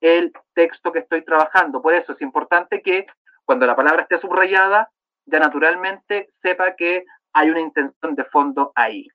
[0.02, 1.82] el texto que estoy trabajando.
[1.82, 3.06] Por eso es importante que
[3.46, 4.90] cuando la palabra esté subrayada,
[5.26, 9.08] ya naturalmente sepa que hay una intención de fondo ahí.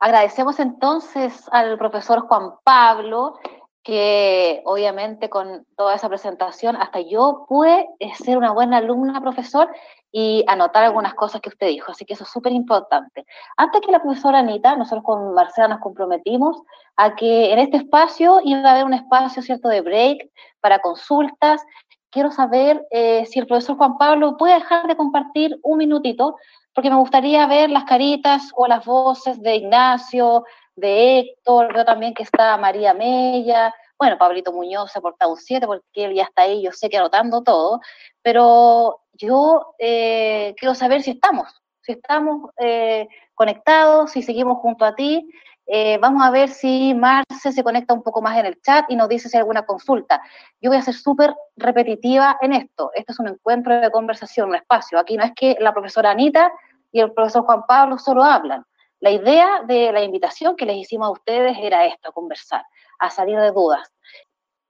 [0.00, 3.38] Agradecemos entonces al profesor Juan Pablo,
[3.82, 7.88] que obviamente con toda esa presentación, hasta yo pude
[8.22, 9.68] ser una buena alumna, profesor,
[10.12, 11.92] y anotar algunas cosas que usted dijo.
[11.92, 13.24] Así que eso es súper importante.
[13.56, 16.62] Antes que la profesora Anita, nosotros con Marcela nos comprometimos
[16.96, 20.30] a que en este espacio iba a haber un espacio, ¿cierto?, de break
[20.60, 21.62] para consultas.
[22.10, 26.36] Quiero saber eh, si el profesor Juan Pablo puede dejar de compartir un minutito
[26.74, 30.44] porque me gustaría ver las caritas o las voces de Ignacio,
[30.76, 35.36] de Héctor, veo también que está María Mella, bueno, Pablito Muñoz se ha portado un
[35.36, 37.80] 7 porque él ya está ahí, yo sé que anotando todo,
[38.22, 41.48] pero yo eh, quiero saber si estamos,
[41.82, 45.28] si estamos eh, conectados, si seguimos junto a ti.
[45.70, 48.96] Eh, vamos a ver si Marce se conecta un poco más en el chat y
[48.96, 50.22] nos dice si hay alguna consulta.
[50.62, 52.90] Yo voy a ser súper repetitiva en esto.
[52.94, 54.98] Esto es un encuentro de conversación, un espacio.
[54.98, 56.50] Aquí no es que la profesora Anita
[56.90, 58.64] y el profesor Juan Pablo solo hablan.
[59.00, 62.64] La idea de la invitación que les hicimos a ustedes era esto, conversar,
[62.98, 63.92] a salir de dudas.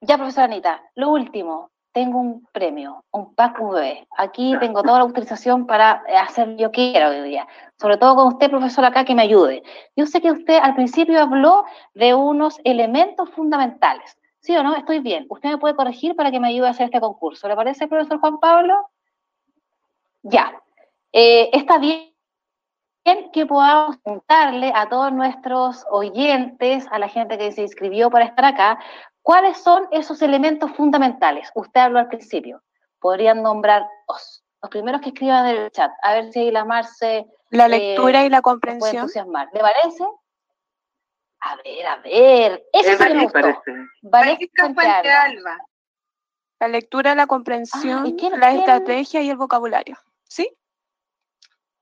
[0.01, 3.59] Ya, profesora Anita, lo último, tengo un premio, un pack.
[4.17, 7.47] Aquí tengo toda la autorización para hacer lo que yo quiera hoy día.
[7.81, 9.63] Sobre todo con usted, profesor, acá que me ayude.
[9.97, 14.17] Yo sé que usted al principio habló de unos elementos fundamentales.
[14.41, 14.77] ¿Sí o no?
[14.77, 15.27] Estoy bien.
[15.29, 17.49] Usted me puede corregir para que me ayude a hacer este concurso.
[17.49, 18.89] ¿Le parece, profesor Juan Pablo?
[20.23, 20.53] Ya.
[21.13, 22.09] Eh, está bien
[23.33, 28.45] que podamos contarle a todos nuestros oyentes, a la gente que se inscribió para estar
[28.45, 28.79] acá,
[29.29, 31.51] cuáles son esos elementos fundamentales.
[31.55, 32.63] Usted habló al principio.
[32.99, 34.43] Podrían nombrar dos.
[34.63, 35.93] Los primeros que escriban en el chat.
[36.03, 37.27] A ver si la Marce.
[37.51, 38.97] La eh, lectura y la comprensión.
[38.97, 39.51] entusiasmar.
[39.53, 40.05] ¿Le parece?
[41.41, 42.65] A ver, a ver.
[42.73, 43.63] Eso es me gustó.
[46.59, 49.99] La lectura, la comprensión, la estrategia y el vocabulario.
[50.25, 50.51] ¿Sí?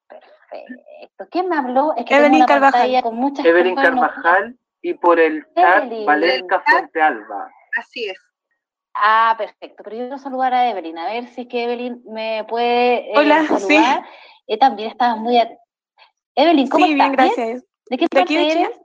[0.09, 1.29] Perfecto.
[1.31, 1.95] ¿Quién me habló?
[1.97, 3.03] Es que Evelyn Carvajal.
[3.05, 7.51] Con muchas Evelyn Carvajal y por el chat Valesca Fuente Alba.
[7.77, 8.19] Así es.
[8.95, 9.83] Ah, perfecto.
[9.83, 13.13] Pero yo quiero saludar a Evelyn, a ver si es que Evelyn me puede eh,
[13.17, 14.05] Hola, saludar.
[14.05, 14.11] Sí.
[14.47, 15.43] Eh, también estás muy...
[16.37, 17.09] Evelyn, ¿cómo sí, estás?
[17.09, 17.65] bien, gracias.
[17.91, 18.81] ¿De qué parte ¿De eres?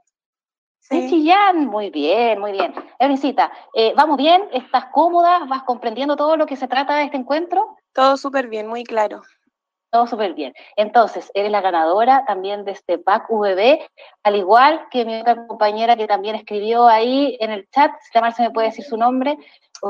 [0.80, 1.00] Sí.
[1.02, 2.74] De Chillán, muy bien, muy bien.
[2.98, 4.42] Evelyncita, eh, ¿vamos bien?
[4.52, 5.44] ¿Estás cómoda?
[5.44, 7.76] ¿Vas comprendiendo todo lo que se trata de este encuentro?
[7.92, 9.22] Todo súper bien, muy claro.
[9.92, 10.54] Todo súper bien.
[10.76, 13.78] Entonces, eres la ganadora también de este pack VB,
[14.22, 18.30] al igual que mi otra compañera que también escribió ahí en el chat, si la
[18.30, 19.36] se me puede decir su nombre,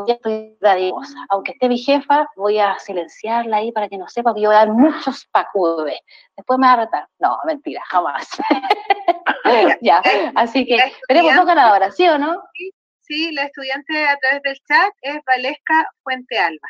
[0.09, 1.15] ya estoy dadivosa.
[1.29, 4.57] Aunque esté mi jefa, voy a silenciarla ahí para que no sepa que yo voy
[4.57, 5.93] a dar muchos pack VB.
[6.37, 7.09] Después me va a retar.
[7.21, 8.29] No, mentira, jamás.
[9.83, 10.03] ya,
[10.35, 12.43] así que tenemos dos ganadoras, ¿sí o no?
[12.55, 16.69] Sí, sí, la estudiante a través del chat es Valesca Fuente Alba.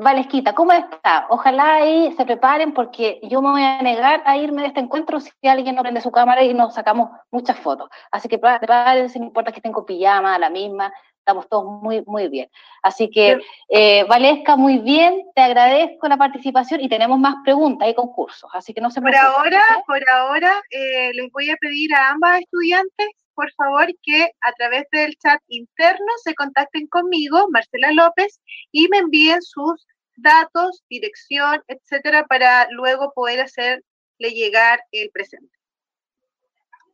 [0.00, 1.26] Valesquita, ¿cómo está?
[1.28, 5.18] Ojalá ahí se preparen porque yo me voy a negar a irme de este encuentro
[5.18, 7.88] si alguien no prende su cámara y nos sacamos muchas fotos.
[8.12, 12.28] Así que prepárense, no importa que estén con pijama, la misma, estamos todos muy, muy
[12.28, 12.48] bien.
[12.80, 17.94] Así que, eh, Valesca, muy bien, te agradezco la participación y tenemos más preguntas y
[17.94, 22.10] concursos, así que no se Por ahora, por ahora, eh, les voy a pedir a
[22.10, 23.08] ambas estudiantes
[23.38, 28.40] por favor, que a través del chat interno se contacten conmigo, Marcela López,
[28.72, 33.84] y me envíen sus datos, dirección, etcétera, para luego poder hacerle
[34.18, 35.56] llegar el presente.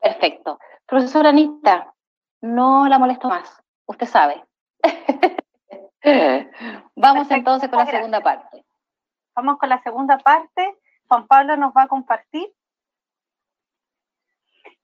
[0.02, 0.58] Perfecto.
[0.84, 1.94] Profesora Anita,
[2.42, 3.50] no la molesto más,
[3.86, 4.44] usted sabe.
[6.94, 8.66] Vamos entonces con la segunda parte.
[9.34, 10.76] Vamos con la segunda parte.
[11.08, 12.52] Juan Pablo nos va a compartir.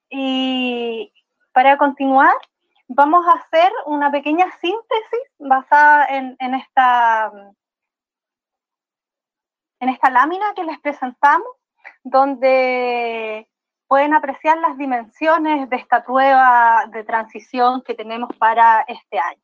[0.09, 1.12] Y
[1.53, 2.35] para continuar,
[2.89, 7.33] vamos a hacer una pequeña síntesis basada en, esta,
[9.81, 11.49] en esta lámina que les presentamos,
[12.03, 13.49] donde
[13.89, 19.43] pueden apreciar las dimensiones de esta prueba de transición que tenemos para este año.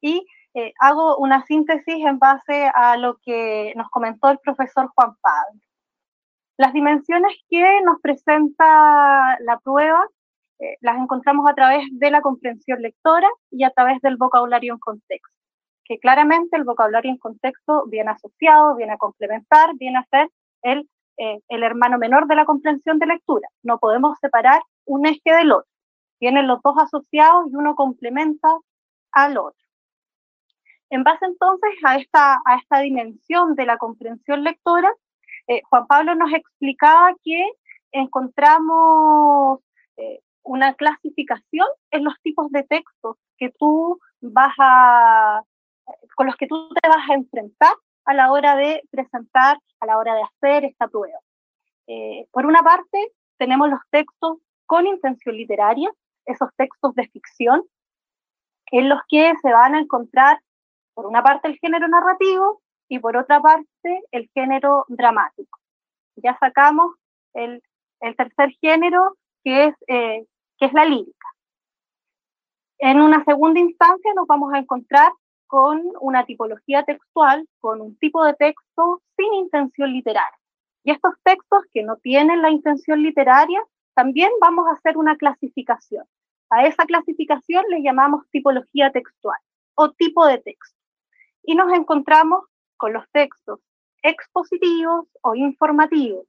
[0.00, 5.16] Y eh, hago una síntesis en base a lo que nos comentó el profesor Juan
[5.20, 5.60] Pablo.
[6.56, 10.04] Las dimensiones que nos presenta la prueba
[10.60, 14.80] eh, las encontramos a través de la comprensión lectora y a través del vocabulario en
[14.80, 15.28] contexto,
[15.84, 20.28] que claramente el vocabulario en contexto viene asociado, viene a complementar, viene a ser
[20.62, 23.48] el, eh, el hermano menor de la comprensión de lectura.
[23.62, 25.70] No podemos separar un eje del otro.
[26.20, 28.48] Vienen los dos asociados y uno complementa
[29.12, 29.64] al otro.
[30.90, 34.92] En base entonces a esta, a esta dimensión de la comprensión lectora,
[35.46, 37.48] eh, Juan Pablo nos explicaba que
[37.92, 39.60] encontramos
[40.48, 45.42] una clasificación en los tipos de textos que tú vas a,
[46.16, 47.74] con los que tú te vas a enfrentar
[48.06, 51.18] a la hora de presentar, a la hora de hacer esta prueba.
[51.86, 55.90] Eh, por una parte, tenemos los textos con intención literaria,
[56.24, 57.62] esos textos de ficción,
[58.70, 60.40] en los que se van a encontrar,
[60.94, 65.58] por una parte, el género narrativo y por otra parte, el género dramático.
[66.16, 66.94] Ya sacamos
[67.34, 67.62] el,
[68.00, 70.26] el tercer género, que es eh,
[70.58, 71.28] que es la lírica.
[72.78, 75.12] En una segunda instancia nos vamos a encontrar
[75.46, 80.38] con una tipología textual, con un tipo de texto sin intención literaria.
[80.84, 83.60] Y estos textos que no tienen la intención literaria,
[83.94, 86.04] también vamos a hacer una clasificación.
[86.50, 89.38] A esa clasificación le llamamos tipología textual
[89.74, 90.78] o tipo de texto.
[91.42, 92.44] Y nos encontramos
[92.76, 93.60] con los textos
[94.02, 96.26] expositivos o informativos,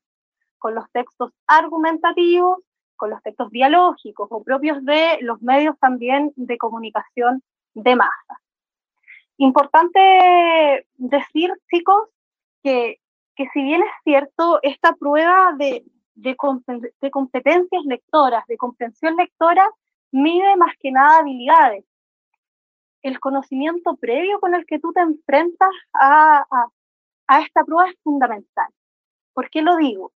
[0.57, 2.59] con los textos argumentativos
[2.99, 7.41] con los textos dialógicos o propios de los medios también de comunicación
[7.73, 8.41] de masa.
[9.37, 12.09] Importante decir, chicos,
[12.61, 12.99] que,
[13.35, 15.85] que si bien es cierto, esta prueba de,
[16.15, 16.35] de,
[17.01, 19.65] de competencias lectoras, de comprensión lectora,
[20.11, 21.85] mide más que nada habilidades.
[23.01, 26.67] El conocimiento previo con el que tú te enfrentas a, a,
[27.27, 28.67] a esta prueba es fundamental.
[29.33, 30.11] ¿Por qué lo digo?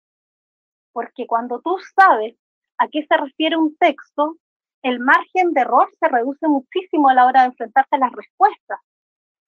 [0.94, 2.36] Porque cuando tú sabes
[2.82, 4.38] a qué se refiere un texto,
[4.82, 8.80] el margen de error se reduce muchísimo a la hora de enfrentarse a las respuestas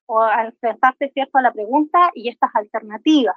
[0.05, 1.39] o a enfrentarse ¿cierto?
[1.39, 3.35] a la pregunta y estas alternativas.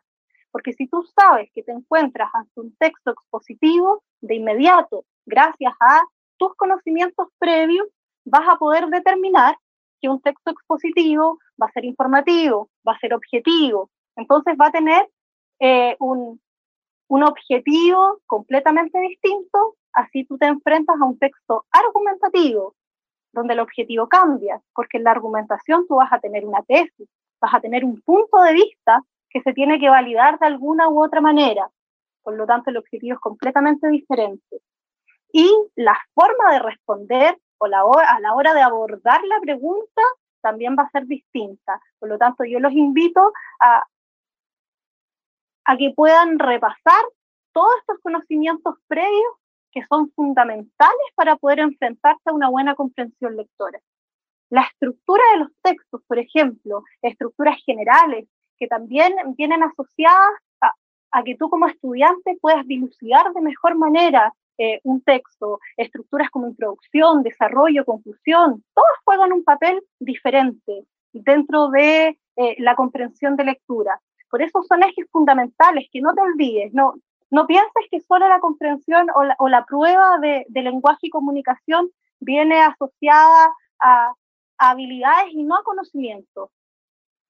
[0.50, 6.02] Porque si tú sabes que te encuentras ante un texto expositivo, de inmediato, gracias a
[6.36, 7.86] tus conocimientos previos,
[8.26, 9.56] vas a poder determinar
[10.00, 13.90] que un texto expositivo va a ser informativo, va a ser objetivo.
[14.14, 15.08] Entonces va a tener
[15.58, 16.38] eh, un,
[17.08, 22.74] un objetivo completamente distinto así tú te enfrentas a un texto argumentativo,
[23.32, 27.08] donde el objetivo cambia, porque en la argumentación tú vas a tener una tesis,
[27.40, 31.02] vas a tener un punto de vista que se tiene que validar de alguna u
[31.02, 31.68] otra manera.
[32.22, 34.60] Por lo tanto, el objetivo es completamente diferente.
[35.32, 40.02] Y la forma de responder o la a la hora de abordar la pregunta
[40.42, 41.80] también va a ser distinta.
[41.98, 43.82] Por lo tanto, yo los invito a,
[45.64, 47.02] a que puedan repasar
[47.52, 49.32] todos estos conocimientos previos
[49.76, 53.78] que son fundamentales para poder enfrentarse a una buena comprensión lectora.
[54.48, 60.30] La estructura de los textos, por ejemplo, estructuras generales, que también vienen asociadas
[60.62, 66.48] a, que tú como estudiante puedas dilucidar de mejor manera eh, un texto, estructuras como
[66.48, 74.00] introducción, desarrollo, conclusión, todas juegan un papel diferente dentro de eh, la comprensión de lectura.
[74.30, 76.94] Por eso son ejes fundamentales, que no te olvides, no,
[77.30, 79.08] no pienses que solo la comprensión
[79.38, 84.12] o la, prueba de, lenguaje y comunicación viene asociada a,
[84.58, 86.50] habilidades y no a conocimientos.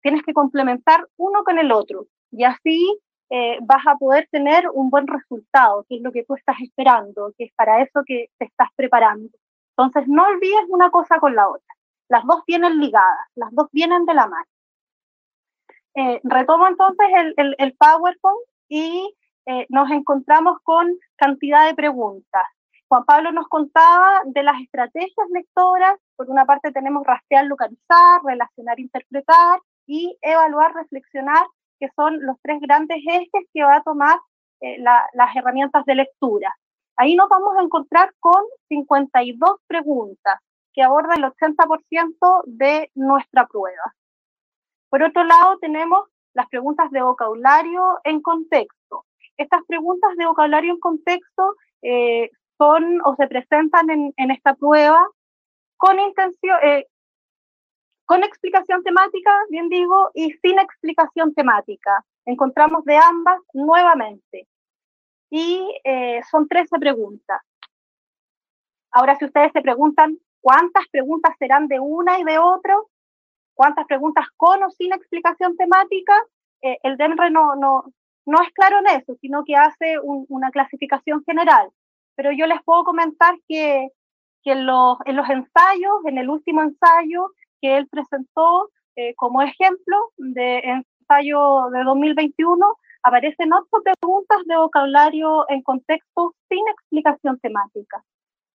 [0.01, 2.99] tienes que complementar uno con el otro y así
[3.31, 7.33] eh, vas a poder tener un buen resultado, que es lo que tú estás esperando,
[7.37, 9.29] que es para eso que te estás preparando.
[9.75, 11.75] Entonces, no olvides una cosa con la otra.
[12.07, 14.45] Las dos vienen ligadas, las dos vienen de la mano.
[15.95, 19.15] Eh, retomo entonces el, el, PowerPoint y
[19.45, 22.43] eh, nos encontramos con cantidad de preguntas.
[22.87, 25.99] Juan Pablo nos contaba de las estrategias lectoras.
[26.15, 31.45] Por una parte tenemos rastrear, localizar, relacionar, interpretar y evaluar, reflexionar,
[31.79, 34.17] que son los tres grandes ejes que va a tomar
[34.61, 36.55] eh, las herramientas de lectura.
[36.97, 40.39] Ahí nos vamos a encontrar con 52 preguntas
[40.73, 43.95] que abordan el 80% de nuestra prueba.
[44.89, 49.04] Por otro lado, tenemos las preguntas de vocabulario en contexto.
[49.37, 55.07] Estas preguntas de vocabulario en contexto eh, son o se presentan en, esta prueba
[55.77, 56.87] con intención, eh,
[58.05, 62.03] con explicación temática, bien digo, y sin explicación temática.
[62.25, 64.47] Encontramos de ambas nuevamente.
[65.29, 67.41] Y eh, son 13 preguntas.
[68.91, 72.89] Ahora, si ustedes se preguntan cuántas preguntas serán de una y de otro,
[73.53, 76.13] cuántas preguntas con o sin explicación temática,
[76.61, 77.85] eh, el DEMRE no, no,
[78.25, 81.69] no es claro en eso, sino que hace una clasificación general.
[82.15, 83.89] Pero yo les puedo comentar que,
[84.43, 89.41] que en, los, en los ensayos, en el último ensayo, que él presentó eh, como
[89.41, 92.65] ejemplo de ensayo de 2021,
[93.03, 98.03] aparecen ocho preguntas de vocabulario en contexto sin explicación temática.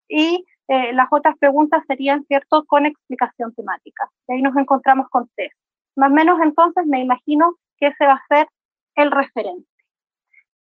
[0.08, 4.10] Y eh, las otras preguntas serían, ¿cierto?, con explicación temática.
[4.26, 5.52] Y ahí nos encontramos con tres.
[5.96, 8.48] Más o menos entonces me imagino que ese va a ser
[8.95, 9.68] el referente.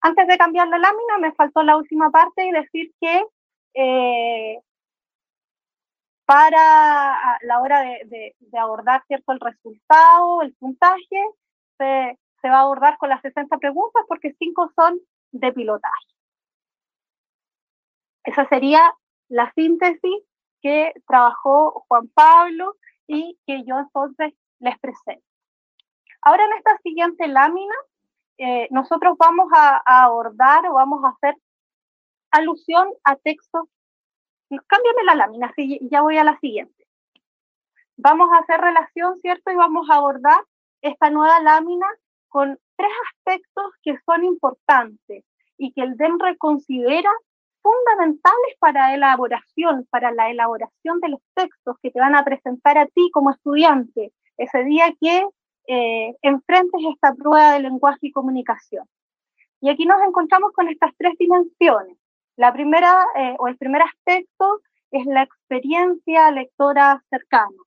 [0.01, 3.25] Antes de cambiar la lámina, me faltó la última parte y decir que
[3.75, 4.59] eh,
[6.25, 11.25] para la hora de, abordar cierto el resultado, el puntaje,
[11.79, 15.01] se, va a abordar con las 60 preguntas porque 5 son
[15.33, 16.07] de pilotaje.
[18.25, 18.93] Esa sería
[19.29, 20.23] la síntesis
[20.61, 22.77] que trabajó Juan Pablo
[23.07, 25.25] y que yo entonces les presento.
[26.21, 27.75] Ahora en esta siguiente lámina,
[28.39, 31.37] eh, nosotros vamos a, abordar o vamos a hacer
[32.31, 33.69] alusión a textos
[34.67, 36.87] cámbiame la lámina, así ya voy a la siguiente.
[37.97, 39.51] Vamos a hacer relación, ¿cierto?
[39.51, 40.43] Y vamos a abordar
[40.81, 41.87] esta nueva lámina
[42.29, 45.25] con tres aspectos que son importantes
[45.59, 47.11] y que el DEMRE considera
[47.61, 52.87] fundamentales para elaboración, para la elaboración de los textos que te van a presentar a
[52.87, 55.27] ti como estudiante ese día que
[55.69, 58.87] eh, enfrentes esta prueba de lenguaje y comunicación.
[59.61, 61.99] Y aquí nos encontramos con estas tres dimensiones.
[62.37, 64.61] La primera eh, o el primer aspecto
[64.91, 67.59] es la experiencia lectora cercana.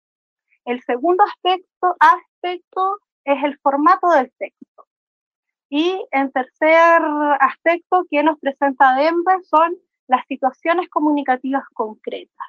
[0.66, 4.88] El segundo aspecto, aspecto es el formato del texto.
[5.70, 7.02] Y en tercer
[7.40, 9.78] aspecto que nos presenta Denver son
[10.08, 12.48] las situaciones comunicativas concretas.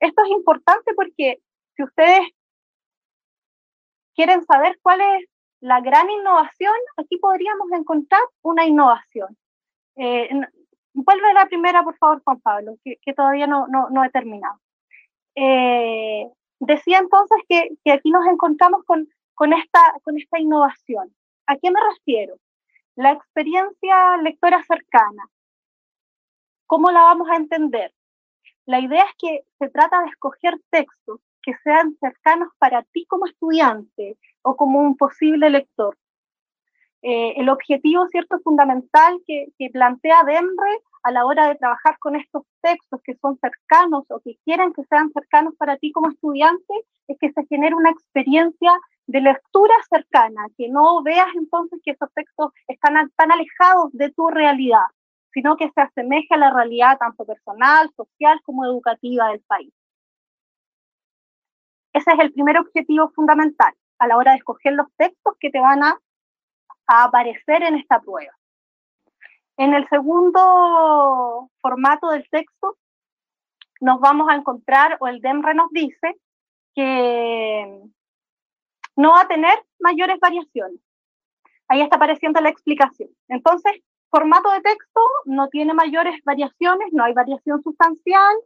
[0.00, 1.38] Esto es importante porque
[1.76, 2.28] si ustedes
[4.14, 5.28] quieren saber cuál es
[5.60, 9.36] la gran innovación, aquí podríamos encontrar una innovación.
[9.96, 10.28] Eh,
[10.94, 14.60] Vuelve a la primera, por favor, Juan Pablo, que, todavía no, no, he terminado.
[15.34, 21.14] Eh, decía entonces que, que, aquí nos encontramos con, con, esta, con esta innovación.
[21.46, 22.36] ¿A qué me refiero?
[22.94, 25.24] La experiencia lectora cercana.
[26.66, 27.92] ¿Cómo la vamos a entender?
[28.66, 33.26] La idea es que se trata de escoger textos que sean cercanos para ti como
[33.26, 35.96] estudiante o como un posible lector.
[37.02, 42.44] Eh, el objetivo cierto fundamental que, plantea Demre a la hora de trabajar con estos
[42.60, 46.74] textos que son cercanos o que quieren que sean cercanos para ti como estudiante
[47.08, 48.72] es que se genere una experiencia
[49.08, 54.28] de lectura cercana, que no veas entonces que esos textos están tan alejados de tu
[54.28, 54.86] realidad,
[55.32, 59.72] sino que se asemeje a la realidad tanto personal, social como educativa del país.
[61.92, 65.60] Ese es el primer objetivo fundamental a la hora de escoger los textos que te
[65.60, 65.98] van a
[66.86, 68.32] aparecer en esta prueba.
[69.56, 72.76] En el segundo formato del texto
[73.80, 76.16] nos vamos a encontrar, o el DEMRE nos dice,
[76.74, 77.82] que
[78.96, 80.80] no va a tener mayores variaciones.
[81.68, 83.10] Ahí está apareciendo la explicación.
[83.28, 83.72] Entonces,
[84.10, 88.36] formato de texto no tiene mayores variaciones, no hay variación sustancial,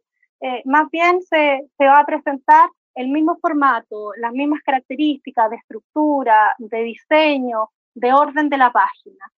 [0.41, 5.57] eh, más bien se, se va a presentar el mismo formato, las mismas características de
[5.57, 9.31] estructura, de diseño, de orden de la página.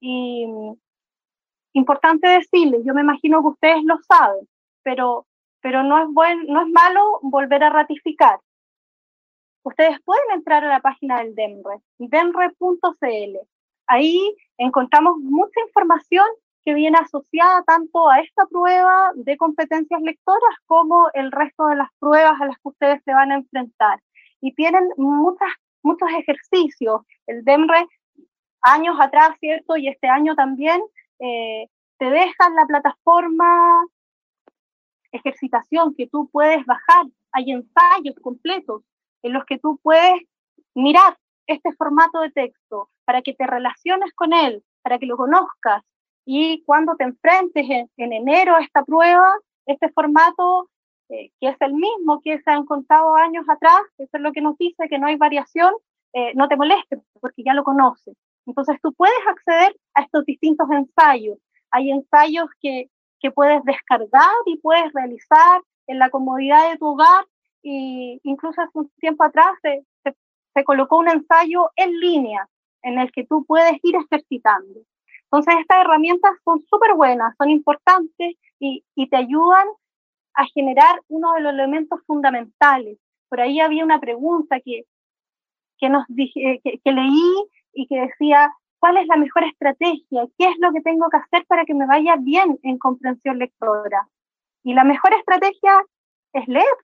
[0.00, 0.46] Y
[1.74, 4.48] importante decirles, yo me imagino que ustedes lo saben,
[4.82, 5.26] pero,
[5.60, 8.40] pero no, es buen, no es malo volver a ratificar.
[9.64, 13.38] ustedes pueden entrar a la página del DEMRE, demre.cl.
[13.86, 16.26] Ahí encontramos mucha información
[16.64, 21.88] que viene asociada tanto a esta prueba de competencias lectoras como el resto de las
[21.98, 24.00] pruebas a las que ustedes se van a enfrentar.
[24.40, 25.48] Y tienen muchas,
[25.82, 27.02] muchos ejercicios.
[27.26, 27.86] El DEMRE,
[28.62, 29.76] años atrás, ¿cierto?
[29.76, 30.82] Y este año también,
[31.18, 33.84] eh, te dejan la plataforma
[35.12, 37.06] ejercitación que tú puedes bajar.
[37.32, 38.82] Hay ensayos completos
[39.22, 40.14] en los que tú puedes
[40.74, 45.82] mirar este formato de texto para que te relaciones con él, para que lo conozcas,
[46.24, 49.32] y cuando te enfrentes en, enero a esta prueba,
[49.66, 50.68] este formato,
[51.08, 54.40] eh, que es el mismo que se han contado años atrás, eso es lo que
[54.40, 55.72] nos dice que no hay variación,
[56.12, 58.16] eh, no te moleste porque ya lo conoces.
[58.46, 61.38] Entonces tú puedes acceder a estos distintos ensayos.
[61.70, 67.24] Hay ensayos que, que puedes descargar y puedes realizar en la comodidad de tu hogar
[67.62, 69.84] y incluso hace un tiempo atrás se,
[70.54, 72.48] se colocó un ensayo en línea
[72.82, 74.80] en el que tú puedes ir ejercitando.
[75.32, 79.66] Entonces, estas herramientas son súper buenas, son importantes y, te ayudan
[80.34, 82.98] a generar uno de los elementos fundamentales.
[83.30, 84.84] Por ahí había una pregunta que,
[85.78, 90.26] que, nos dije, que, leí y que decía, ¿cuál es la mejor estrategia?
[90.36, 94.06] ¿Qué es lo que tengo que hacer para que me vaya bien en comprensión lectora?
[94.62, 95.82] Y la mejor estrategia
[96.34, 96.76] es leer.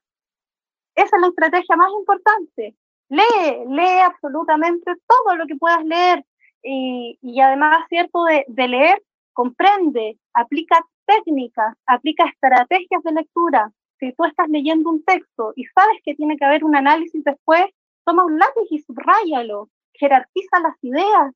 [0.95, 2.75] Esa es la estrategia más importante.
[3.09, 6.25] Lee, lee absolutamente todo lo que puedas leer
[6.63, 9.01] y, además, ¿cierto?, de, de, leer,
[9.33, 13.71] comprende, aplica técnicas, aplica estrategias de lectura.
[13.99, 17.65] Si tú estás leyendo un texto y sabes que tiene que haber un análisis después,
[18.05, 21.33] toma un lápiz y subrayalo, jerarquiza las ideas,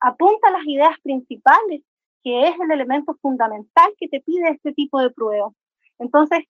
[0.00, 1.82] apunta las ideas principales,
[2.22, 5.52] que es el elemento fundamental que te pide este tipo de pruebas.
[5.98, 6.44] Entonces,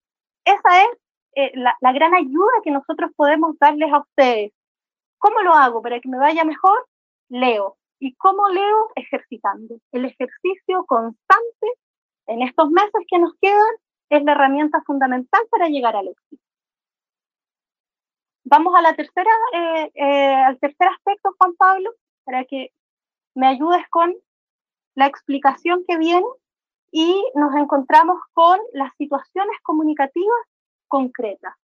[0.44, 0.88] esa es
[1.36, 4.52] eh, la, la, gran ayuda que nosotros podemos darles a ustedes.
[5.18, 6.86] ¿Cómo lo hago para que me vaya mejor?
[7.28, 7.76] Leo.
[7.98, 8.88] ¿Y cómo leo?
[8.96, 9.76] Ejercitando.
[9.92, 11.66] El ejercicio constante
[12.26, 13.74] en estos meses que nos quedan
[14.10, 16.42] es la herramienta fundamental para llegar al éxito.
[18.44, 21.90] Vamos a la tercera, eh, eh, al tercer aspecto, Juan Pablo,
[22.24, 22.72] para que
[23.34, 24.14] me ayudes con
[24.94, 26.26] la explicación que viene
[26.92, 30.40] y nos encontramos con las situaciones comunicativas
[30.88, 31.54] concretas.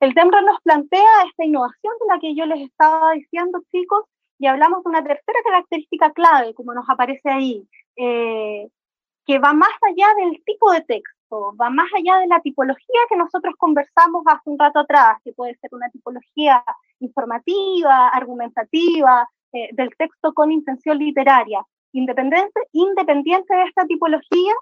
[0.00, 4.04] El TEMRA nos plantea esta innovación de la que yo les estaba diciendo, chicos,
[4.38, 8.68] y hablamos de una tercera característica clave, como nos aparece ahí, eh,
[9.24, 13.16] que va más allá del tipo de texto, va más allá de la tipología que
[13.16, 16.62] nosotros conversamos hace un rato atrás, que puede ser una tipología
[17.00, 21.62] informativa, argumentativa, eh, del texto con intención literaria.
[21.92, 24.54] Independiente, independiente de esta tipología,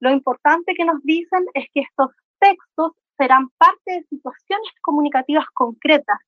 [0.00, 6.18] lo importante que nos dicen es que estos textos serán parte de situaciones comunicativas concretas,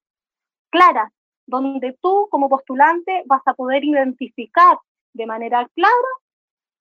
[0.71, 1.13] claras,
[1.47, 4.79] donde tú como postulante vas a poder identificar
[5.13, 6.13] de manera clara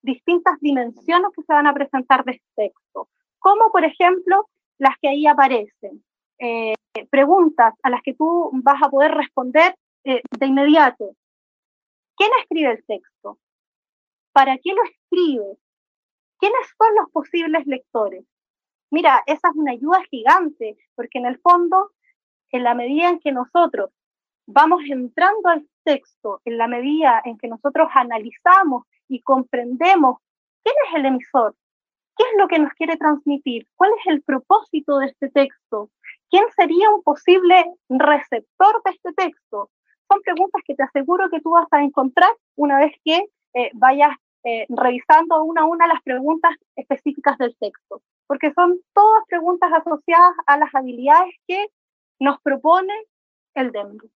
[0.02, 3.08] distintas dimensiones que se van a presentar de este texto,
[3.38, 4.48] como por ejemplo
[4.78, 6.04] las que ahí aparecen,
[6.38, 6.74] eh,
[7.10, 11.16] preguntas a las que tú vas a poder responder eh, de inmediato.
[12.16, 13.38] ¿Quién escribe el texto?
[14.32, 15.58] ¿Para qué lo escribe?
[16.38, 18.24] ¿Quiénes son los posibles lectores?
[18.90, 21.92] Mira, esa es una ayuda gigante, porque en el fondo,
[22.50, 23.90] en la medida en que nosotros
[24.46, 30.18] vamos entrando al texto en la medida en que nosotros analizamos y comprendemos
[30.62, 31.54] quién es el emisor,
[32.16, 35.90] qué es lo que nos quiere transmitir, cuál es el propósito de este texto,
[36.30, 39.70] quién sería un posible receptor de este texto.
[40.08, 43.24] Son preguntas que te aseguro que tú vas a encontrar una vez que
[43.54, 44.10] eh, vayas
[44.44, 50.34] eh, revisando una a una las preguntas específicas del texto, porque son todas preguntas asociadas
[50.46, 51.66] a las habilidades que
[52.20, 52.94] nos propone
[53.54, 54.08] el DEMRU.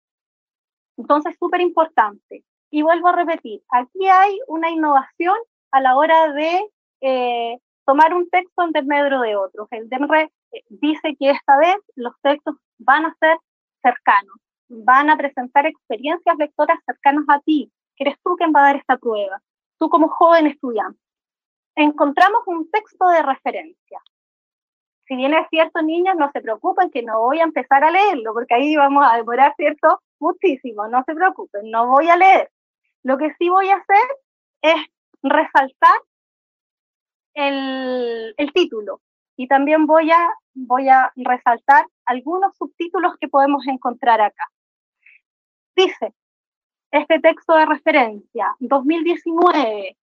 [0.99, 2.44] Entonces, súper importante.
[2.70, 5.36] Y vuelvo a repetir, aquí hay una innovación
[5.70, 6.61] a la hora de
[7.01, 9.68] eh, tomar un texto en desmedro de otros.
[9.70, 13.38] El DEMRE eh, dice que esta vez los textos van a ser
[13.82, 14.34] cercanos,
[14.68, 18.76] van a presentar experiencias lectoras cercanas a ti, que eres tú quien va a dar
[18.76, 19.40] esta prueba,
[19.78, 21.01] tú como joven estudiante.
[21.76, 24.01] Encontramos un texto de referencia.
[25.07, 28.34] Si bien es cierto, niñas, no se preocupen que no voy a empezar a leerlo,
[28.34, 30.03] porque ahí vamos a demorar, ¿cierto?
[30.21, 32.51] Muchísimo, no se preocupen, no voy a leer.
[33.03, 34.09] Lo que sí voy a hacer
[34.62, 34.87] es
[35.23, 36.01] resaltar
[37.35, 39.01] el, título
[39.37, 44.45] y también voy a, voy a resaltar algunos subtítulos que podemos encontrar acá.
[45.77, 46.14] Dice,
[46.91, 49.97] este texto de referencia, 2019,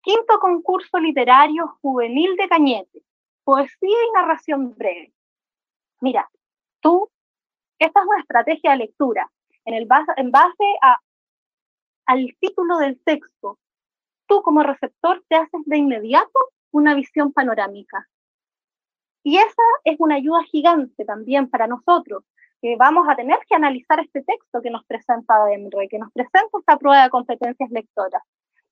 [0.00, 3.02] quinto concurso literario juvenil de Cañete,
[3.44, 5.12] poesía y narración breve.
[6.00, 6.30] Mira,
[6.80, 7.10] tú
[7.78, 9.30] Esta es una estrategia de lectura.
[9.70, 9.86] En, el
[10.30, 10.96] base, a,
[12.06, 13.58] al título del texto,
[14.26, 16.38] tú como receptor te haces de inmediato
[16.72, 18.08] una visión panorámica.
[19.22, 22.24] Y esa es una ayuda gigante también para nosotros,
[22.60, 26.58] que vamos a tener que analizar este texto que nos presenta DEMRE, que nos presenta
[26.58, 28.22] esta prueba de competencias lectoras.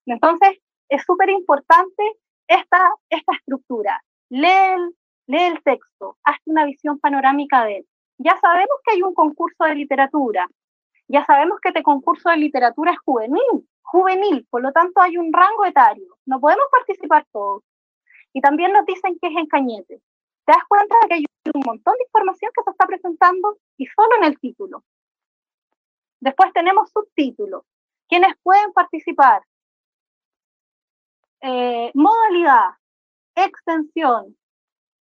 [0.04, 2.02] Entonces, es súper importante
[2.48, 4.02] esta, esta estructura.
[4.30, 4.94] Lee
[5.28, 7.86] lee el texto, hazte una visión panorámica de él.
[8.18, 10.48] Ya sabemos que hay un concurso de literatura,
[11.08, 15.32] ya sabemos que este concurso de literatura es juvenil, juvenil, por lo tanto hay un
[15.32, 17.62] rango etario, no podemos participar todos.
[18.34, 20.02] Y también nos dicen que es en Cañete.
[20.44, 23.86] Te das cuenta de que hay un montón de información que se está presentando y
[23.86, 24.84] solo en el título.
[26.20, 27.64] Después tenemos subtítulos.
[28.08, 29.42] ¿Quiénes pueden participar?
[31.40, 32.70] Eh, modalidad,
[33.34, 34.36] extensión,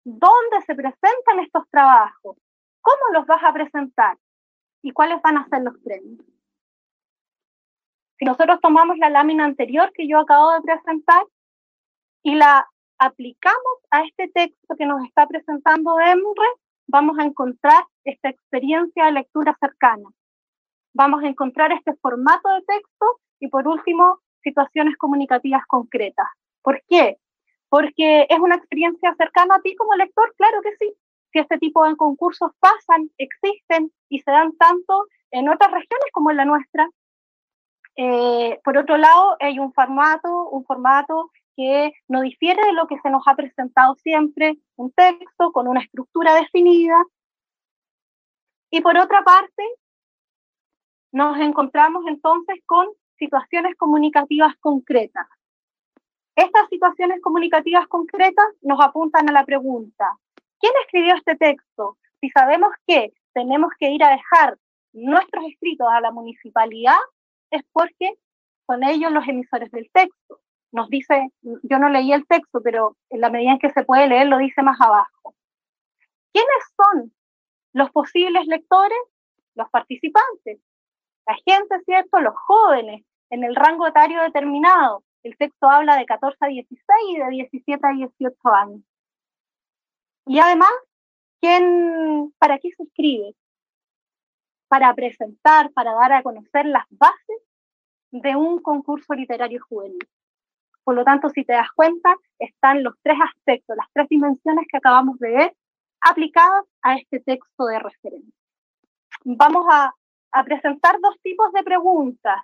[0.06, 2.38] dónde se presentan estos trabajos,
[2.82, 4.18] cómo los vas a presentar
[4.82, 6.26] y cuáles van a ser los premios.
[8.18, 11.24] Si nosotros tomamos la lámina anterior que yo acabo de presentar
[12.24, 12.68] y la
[12.98, 16.48] aplicamos a este texto que nos está presentando EMRE,
[16.88, 20.10] vamos a encontrar esta experiencia de lectura cercana.
[20.94, 26.28] Vamos a encontrar este formato de texto y por último, situaciones comunicativas concretas.
[26.64, 27.18] ¿Por qué?
[27.70, 30.94] Porque es una experiencia cercana a ti como lector, claro que sí.
[31.38, 36.32] Si este tipo de concursos pasan, existen y se dan tanto en otras regiones como
[36.32, 36.90] en la nuestra.
[37.96, 43.00] Eh, por otro lado, hay un formato, un formato que no difiere de lo que
[43.02, 47.06] se nos ha presentado siempre, un texto con una estructura definida.
[48.72, 49.64] Y por otra parte,
[51.12, 52.88] nos encontramos entonces con
[53.20, 55.28] situaciones comunicativas concretas.
[56.36, 60.18] Estas situaciones comunicativas concretas nos apuntan a la pregunta,
[60.60, 61.98] ¿quién escribió este texto?
[62.22, 64.58] Si sabemos que tenemos que ir a dejar
[64.94, 66.98] nuestros escritos a la municipalidad,
[67.52, 68.18] es porque
[68.66, 70.40] son ellos los emisores del texto
[70.72, 74.08] nos dice, yo no leí el texto, pero en la medida en que se puede
[74.08, 75.36] leer lo dice más abajo.
[76.34, 77.14] ¿Quiénes son
[77.74, 78.98] los posibles lectores?
[79.56, 80.60] Los participantes.
[81.26, 82.22] La gente, ¿cierto?
[82.22, 85.04] Los jóvenes en el rango etario determinado.
[85.24, 86.80] El texto habla de 14 a 16
[87.10, 88.82] y de 17 a 18 años.
[90.28, 90.70] Y además,
[91.40, 93.34] ¿quién, ¿para qué se escribe?
[94.68, 97.42] Para presentar, para dar a conocer las bases
[98.12, 100.06] de un concurso literario juvenil.
[100.84, 104.78] Por lo tanto, si te das cuenta, están los tres aspectos, las tres dimensiones que
[104.78, 105.56] acabamos de ver
[106.02, 108.34] aplicadas a este texto de referencia.
[109.24, 109.94] Vamos a,
[110.46, 112.38] presentar dos tipos de preguntas,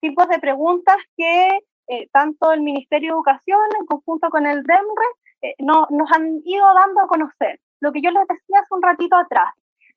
[0.00, 5.06] tipos de preguntas que eh, tanto el Ministerio de Educación en conjunto con el DEMRE
[5.42, 7.60] eh, no, nos han ido dando a conocer.
[7.80, 9.54] Lo que yo les decía hace un ratito atrás,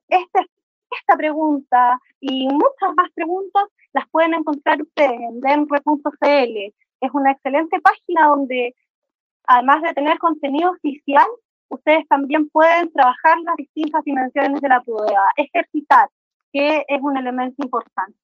[0.07, 0.49] este,
[0.91, 3.63] esta pregunta y muchas más preguntas
[3.93, 8.75] las pueden encontrar ustedes en demre.cl, es una excelente página donde,
[9.45, 11.27] además de tener contenido oficial,
[11.69, 16.09] ustedes también pueden trabajar las distintas dimensiones de la prueba, ejercitar,
[16.51, 18.17] que es un elemento importante.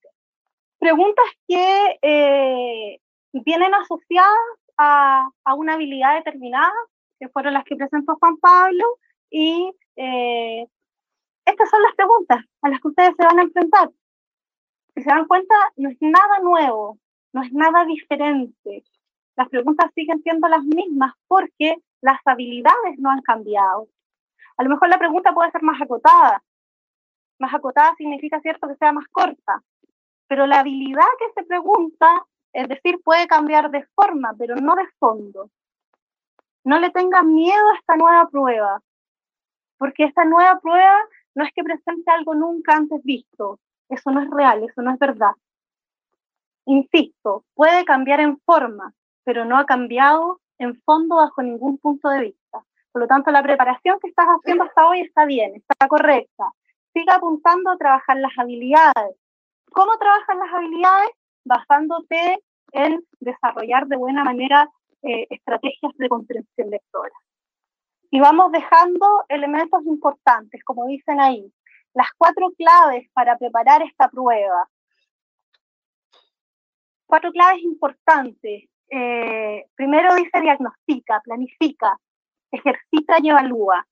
[0.79, 2.99] Preguntas que eh,
[3.33, 4.37] vienen asociadas
[4.77, 6.71] a, una habilidad determinada,
[7.19, 8.85] que fueron las que presentó Juan Pablo,
[9.29, 10.67] y eh,
[11.45, 13.89] estas son las preguntas a las que ustedes se van a enfrentar.
[14.95, 16.97] Si se dan cuenta, no es nada nuevo,
[17.33, 18.83] no es nada diferente.
[19.35, 23.87] Las preguntas siguen siendo las mismas porque las habilidades no han cambiado.
[24.57, 26.43] A lo mejor la pregunta puede ser más acotada.
[27.39, 29.63] Más acotada significa, cierto, que sea más corta.
[30.27, 34.87] Pero la habilidad que se pregunta, es decir, puede cambiar de forma, pero no de
[34.99, 35.49] fondo.
[36.69, 38.79] No le tengan miedo a esta nueva prueba,
[39.79, 40.99] porque esta nueva prueba
[41.33, 43.59] no es que presente algo nunca antes visto.
[43.89, 45.31] Eso no es real, eso no es verdad.
[46.65, 48.93] Insisto, puede cambiar en forma,
[49.23, 52.63] pero no ha cambiado en fondo bajo ningún punto de vista.
[52.91, 56.51] Por lo tanto, la preparación que estás haciendo hasta hoy está bien, está correcta.
[56.93, 59.15] Siga apuntando a trabajar las habilidades.
[59.71, 61.09] ¿Cómo trabajas las habilidades?
[61.43, 62.43] Basándote
[62.73, 64.69] en desarrollar de buena manera
[65.03, 67.13] eh, estrategias de comprensión lectora.
[68.11, 71.51] Y vamos dejando elementos importantes, como dicen ahí.
[71.93, 74.67] Las cuatro claves para preparar esta prueba
[77.09, 78.69] cuatro claves importantes.
[78.91, 81.99] Eh, primero dice diagnostica, planifica,
[82.51, 83.85] ejercita y evalúa.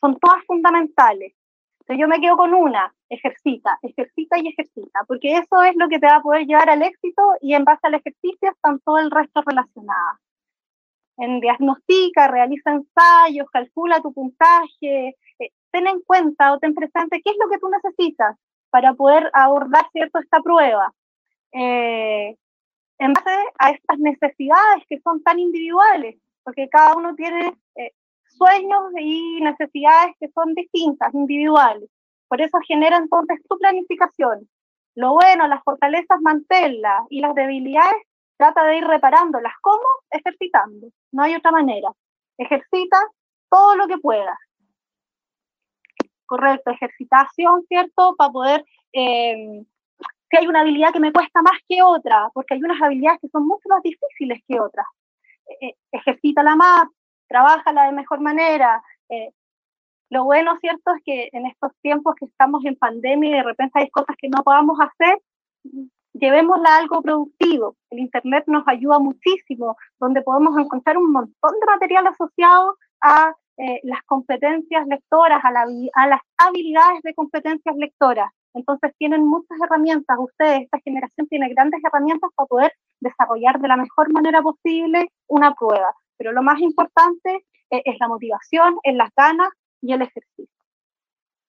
[0.00, 1.34] Son todas fundamentales.
[1.80, 5.98] Entonces yo me quedo con una, ejercita, ejercita y ejercita, porque eso es lo que
[5.98, 9.10] te va a poder llevar al éxito y en base al ejercicio están todo el
[9.10, 10.18] resto relacionado.
[11.16, 17.30] En diagnostica, realiza ensayos, calcula tu puntaje, eh, ten en cuenta o ten presente qué
[17.30, 18.36] es lo que tú necesitas
[18.70, 20.92] para poder abordar, ¿cierto?, esta prueba.
[21.52, 22.36] Eh,
[22.98, 27.92] en base a estas necesidades que son tan individuales, porque cada uno tiene eh,
[28.36, 31.88] sueños y necesidades que son distintas, individuales.
[32.28, 34.48] Por eso genera entonces tu planificación.
[34.96, 38.02] Lo bueno, las fortalezas manténlas y las debilidades
[38.36, 39.52] trata de ir reparándolas.
[39.60, 39.84] ¿Cómo?
[40.10, 40.88] Ejercitando.
[41.12, 41.88] No hay otra manera.
[42.38, 42.98] Ejercita
[43.48, 44.38] todo lo que puedas.
[46.26, 48.16] Correcto, ejercitación, ¿cierto?
[48.16, 52.80] Para poder, si hay una habilidad que me cuesta más que otra, porque hay unas
[52.82, 54.86] habilidades que son mucho más difíciles que otras.
[55.46, 56.88] Eh, eh ejercítala más,
[57.28, 58.82] trabájala de mejor manera.
[59.08, 59.30] Eh,
[60.10, 63.80] lo bueno, ¿cierto?, es que en estos tiempos que estamos en pandemia y de repente
[63.80, 65.18] hay cosas que no podamos hacer,
[66.14, 67.76] llevémosla a algo productivo.
[67.90, 73.80] El Internet nos ayuda muchísimo, donde podemos encontrar un montón de material asociado a eh,
[73.84, 78.30] las competencias lectoras, a, a las habilidades de competencias lectoras.
[78.54, 83.76] Entonces tienen muchas herramientas, ustedes, esta generación tiene grandes herramientas para poder desarrollar de la
[83.76, 85.94] mejor manera posible una prueba.
[86.16, 89.48] Pero lo más importante eh, es la motivación, es las ganas
[89.80, 90.48] y el ejercicio.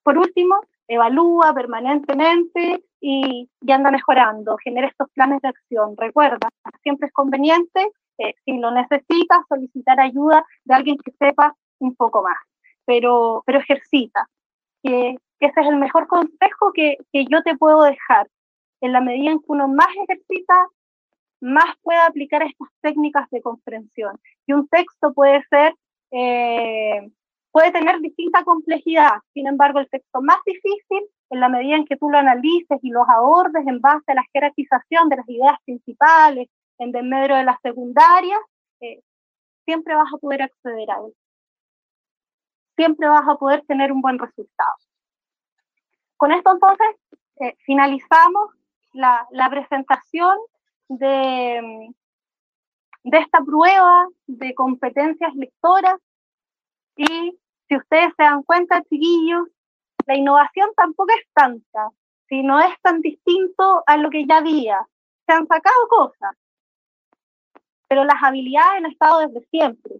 [0.04, 5.96] Por último, evalúa permanentemente y, anda mejorando, genera estos planes de acción.
[5.98, 6.50] Recuerda,
[6.84, 12.24] siempre es conveniente, eh, si lo necesitas, solicitar ayuda de alguien que sepa un poco
[12.24, 12.38] más,
[12.86, 14.28] pero, pero ejercita,
[14.84, 18.28] que, ese es el mejor consejo que, que yo te puedo dejar.
[18.82, 20.68] En la medida en que uno más ejercita,
[21.42, 24.20] más puede aplicar estas técnicas de comprensión.
[24.48, 25.76] Y un texto puede ser
[26.12, 27.10] eh,
[27.56, 29.14] puede tener distinta complejidad.
[29.34, 32.90] Sin embargo, el texto más difícil, en la medida en que tú lo analices y
[32.90, 36.50] los abordes en base a la jerarquización de las ideas principales,
[36.80, 38.42] en medio de las secundarias,
[38.82, 39.00] eh,
[39.64, 41.14] siempre vas a poder acceder a él.
[42.76, 44.76] Siempre vas a poder tener un buen resultado.
[46.18, 46.88] Con esto entonces
[47.40, 48.50] eh, finalizamos
[48.92, 50.38] la, la presentación
[50.90, 51.88] de,
[53.06, 56.02] de esta prueba de competencias lectoras
[56.98, 59.48] y si ustedes se dan cuenta, chiquillos,
[60.06, 61.90] la innovación tampoco es tanta,
[62.30, 64.86] si no es tan distinto a lo que ya había.
[65.26, 66.36] Se han sacado cosas,
[67.88, 69.96] pero las habilidades han estado desde siempre.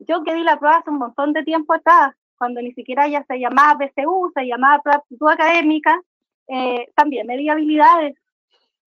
[0.00, 3.24] Yo que di la prueba hace un montón de tiempo atrás, cuando ni siquiera ya
[3.24, 6.00] se llamaba PSU, se llamaba aptitud académica,
[6.48, 8.16] eh, también me di habilidades.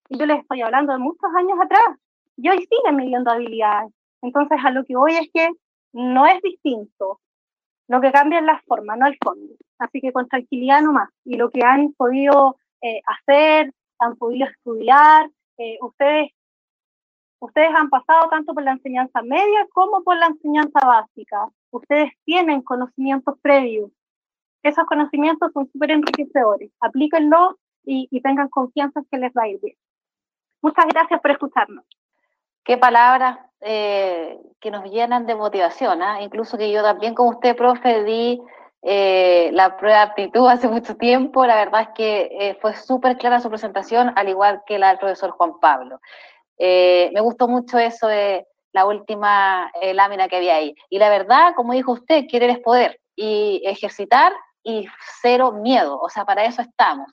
[0.08, 1.98] Y yo les estoy hablando de muchos años atrás.
[2.36, 3.92] Y hoy siguen midiendo habilidades.
[4.22, 5.50] Entonces, a lo que voy es que
[5.92, 7.18] no es distinto.
[7.88, 9.54] Lo que cambia es la forma, no el fondo.
[9.78, 11.10] Así que con tranquilidad nomás.
[11.24, 16.32] Y lo que han podido eh, hacer, han podido estudiar, eh, ustedes,
[17.40, 21.48] ustedes han pasado tanto por la enseñanza media como por la enseñanza básica.
[21.70, 23.90] Ustedes tienen conocimientos previos.
[24.62, 26.72] Esos conocimientos son súper enriquecedores.
[26.80, 29.76] Aplíquenlos y, y tengan confianza en que les va a ir bien.
[30.60, 31.84] Muchas gracias por escucharnos
[32.66, 36.02] qué palabras eh, que nos llenan de motivación.
[36.02, 36.20] ¿ah?
[36.20, 38.42] Incluso que yo también, como usted, profe, di
[38.82, 41.46] eh, la prueba de aptitud hace mucho tiempo.
[41.46, 44.98] La verdad es que eh, fue súper clara su presentación, al igual que la del
[44.98, 46.00] profesor Juan Pablo.
[46.58, 50.74] me gustó mucho eso de la última lámina que había ahí.
[50.90, 54.86] Y la verdad, como dijo usted, querer es poder y ejercitar y
[55.22, 55.98] cero miedo.
[55.98, 57.08] O sea, para eso estamos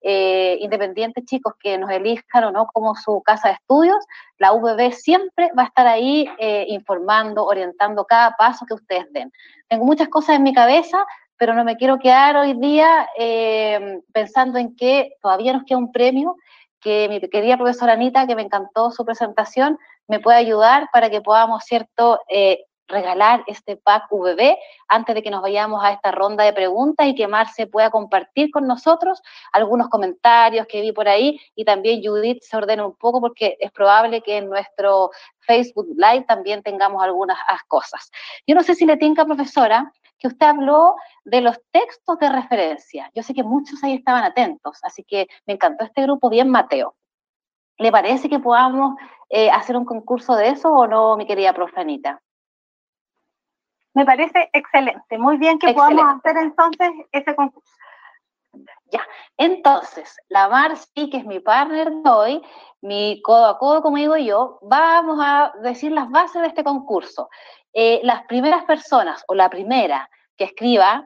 [0.00, 3.98] eh, independientes chicos que nos elijan o no como su casa de estudios,
[4.38, 9.32] la UBB siempre va a estar ahí eh, informando, orientando cada paso que ustedes den.
[9.68, 11.04] Tengo muchas cosas en mi cabeza,
[11.36, 15.92] pero no me quiero quedar hoy día eh, pensando en que todavía nos queda un
[15.92, 16.36] premio
[16.80, 21.20] que mi querida profesora Anita, que me encantó su presentación, me puede ayudar para que
[21.20, 24.56] podamos, ¿cierto?, eh, regalar este pack VB
[24.88, 28.50] antes de que nos vayamos a esta ronda de preguntas y que Marce pueda compartir
[28.50, 29.22] con nosotros
[29.52, 33.70] algunos comentarios que vi por ahí y también Judith se ordene un poco porque es
[33.70, 35.10] probable que en nuestro
[35.40, 38.10] Facebook Live también tengamos algunas cosas.
[38.46, 43.10] Yo no sé si le tenga, profesora, que usted habló de los textos de referencia.
[43.14, 46.96] Yo sé que muchos ahí estaban atentos, así que me encantó este grupo, bien Mateo.
[47.78, 48.96] ¿Le parece que podamos
[49.28, 52.20] eh, hacer un concurso de eso o no, mi querida profanita?
[53.98, 55.18] Me parece excelente.
[55.18, 57.68] Muy bien que podamos hacer entonces ese concurso.
[58.92, 59.04] Ya,
[59.36, 62.42] entonces, la Marci, que es mi partner de hoy,
[62.80, 67.28] mi codo a codo, como digo yo, vamos a decir las bases de este concurso.
[67.72, 71.04] Eh, las primeras personas, o la primera que escriba,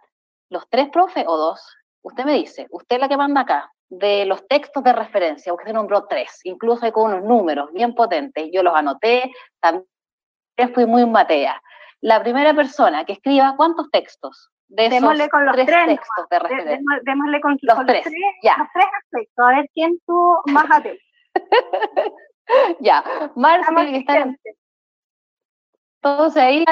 [0.51, 1.67] los tres profes o dos,
[2.03, 5.73] usted me dice, usted es la que manda acá, de los textos de referencia, usted
[5.73, 9.87] nombró tres, incluso hay con unos números bien potentes, yo los anoté, también
[10.75, 11.59] fui muy matea
[12.03, 16.79] la primera persona que escriba cuántos textos de esos con los tres, textos de referencia.
[17.05, 21.03] Démosle con los, tres, los tres aspectos, a ver quién tuvo más atento.
[22.81, 23.03] ya,
[23.35, 24.35] Marcia, que está
[26.05, 26.65] entonces ahí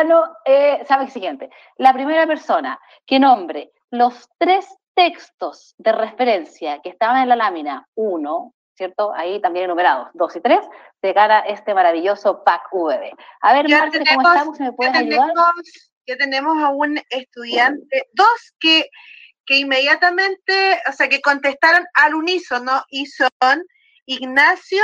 [0.45, 1.51] eh, sabe el siguiente.
[1.76, 7.87] La primera persona que nombre los tres textos de referencia que estaban en la lámina
[7.95, 9.12] 1, ¿cierto?
[9.14, 10.59] Ahí también enumerados, 2 y 3,
[11.03, 13.12] se gana este maravilloso pack VB.
[13.43, 14.59] A ver, Marce, ¿cómo estamos?
[14.59, 15.28] ¿Me puedes ayudar?
[16.07, 18.89] ya tenemos a un estudiante, dos que,
[19.45, 23.28] que inmediatamente, o sea, que contestaron al unísono y son
[24.07, 24.83] Ignacio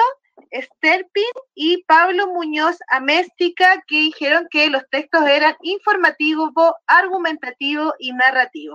[0.53, 1.25] Sterpin
[1.55, 6.53] y Pablo Muñoz Améstica, que dijeron que los textos eran informativo,
[6.87, 8.75] argumentativo y narrativo.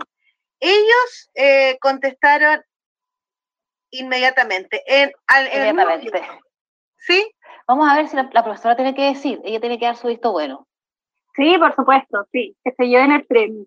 [0.60, 2.64] Ellos eh, contestaron
[3.92, 4.84] inmediatamente.
[4.86, 5.12] En,
[5.70, 6.22] inmediatamente.
[6.98, 7.32] ¿Sí?
[7.68, 10.32] Vamos a ver si la, profesora tiene que decir, ella tiene que dar su visto
[10.32, 10.68] bueno.
[11.36, 13.66] Sí, por supuesto, sí, que se en el premio.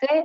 [0.00, 0.24] ¿Sí?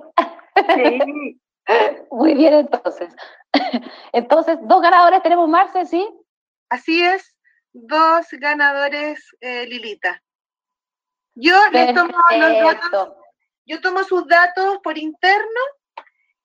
[0.76, 1.42] Sí.
[2.12, 3.16] Muy bien, entonces.
[4.14, 6.08] Entonces, dos ganadores tenemos, Marce, ¿sí?
[6.70, 7.36] Así es,
[7.72, 10.22] dos ganadores, eh, Lilita.
[11.36, 11.56] Yo
[11.94, 12.18] tomo
[13.66, 15.62] yo tomo sus datos por interno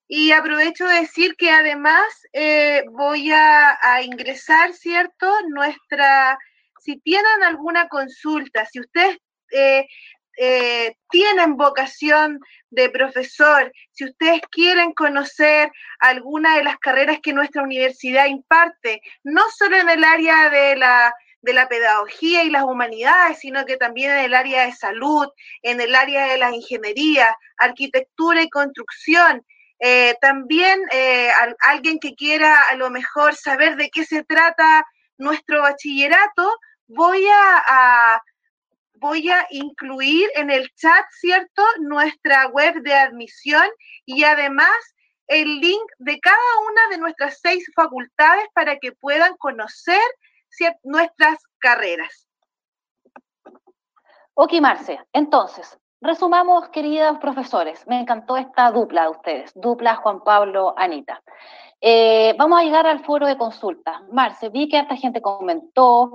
[0.07, 5.33] y aprovecho de decir que además eh, voy a, ingresar, ¿cierto?
[5.49, 6.39] Nuestra,
[6.81, 9.19] si tienen alguna consulta, si ustedes
[9.51, 9.87] eh,
[10.37, 12.41] eh, tienen vocación
[12.71, 19.43] de profesor, si ustedes quieren conocer alguna de las carreras que nuestra universidad imparte, no
[19.57, 24.11] solo en el área de la, de la pedagogía y las humanidades, sino que también
[24.11, 25.29] en el área de salud,
[25.63, 29.45] en el área de la ingeniería, arquitectura y construcción.
[29.87, 31.29] Eh, también eh,
[31.61, 34.83] alguien que quiera a lo mejor saber de qué se trata
[35.19, 36.57] nuestro bachillerato,
[36.87, 38.19] voy a
[38.95, 43.69] voy a incluir en el chat, ¿cierto?, nuestra web de admisión
[44.07, 44.75] y además
[45.27, 50.01] el link de cada una de nuestras seis facultades para que puedan conocer
[50.83, 52.27] nuestras carreras.
[54.33, 54.99] Ok, Marce.
[55.13, 57.87] Entonces, resumamos, queridos profesores.
[57.89, 61.23] Me encantó esta dupla de ustedes, dupla Juan Pablo, Anita.
[61.81, 64.03] Eh, vamos a llegar al foro de consulta.
[64.13, 66.13] Marce, vi que esta gente comentó,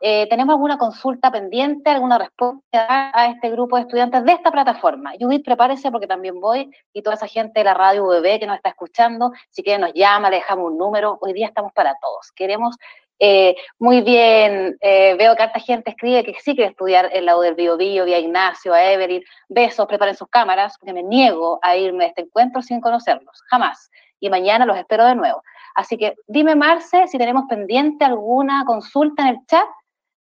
[0.00, 5.12] eh, ¿Tenemos alguna consulta pendiente, alguna respuesta a este grupo de estudiantes de esta plataforma?
[5.18, 8.56] Judith, prepárese porque también voy y toda esa gente de la radio UBB que nos
[8.56, 11.16] está escuchando, si quiere nos llama, le dejamos un número.
[11.22, 12.30] Hoy día estamos para todos.
[12.32, 12.76] Queremos
[13.18, 17.40] eh, muy bien, eh, veo que harta gente escribe que sí quiere estudiar el lado
[17.40, 19.22] del Bio Bio, vía Ignacio, a Evelyn.
[19.48, 23.90] Besos, preparen sus cámaras, porque me niego a irme a este encuentro sin conocerlos, jamás.
[24.20, 25.42] Y mañana los espero de nuevo.
[25.74, 29.66] Así que dime, Marce, si tenemos pendiente alguna consulta en el chat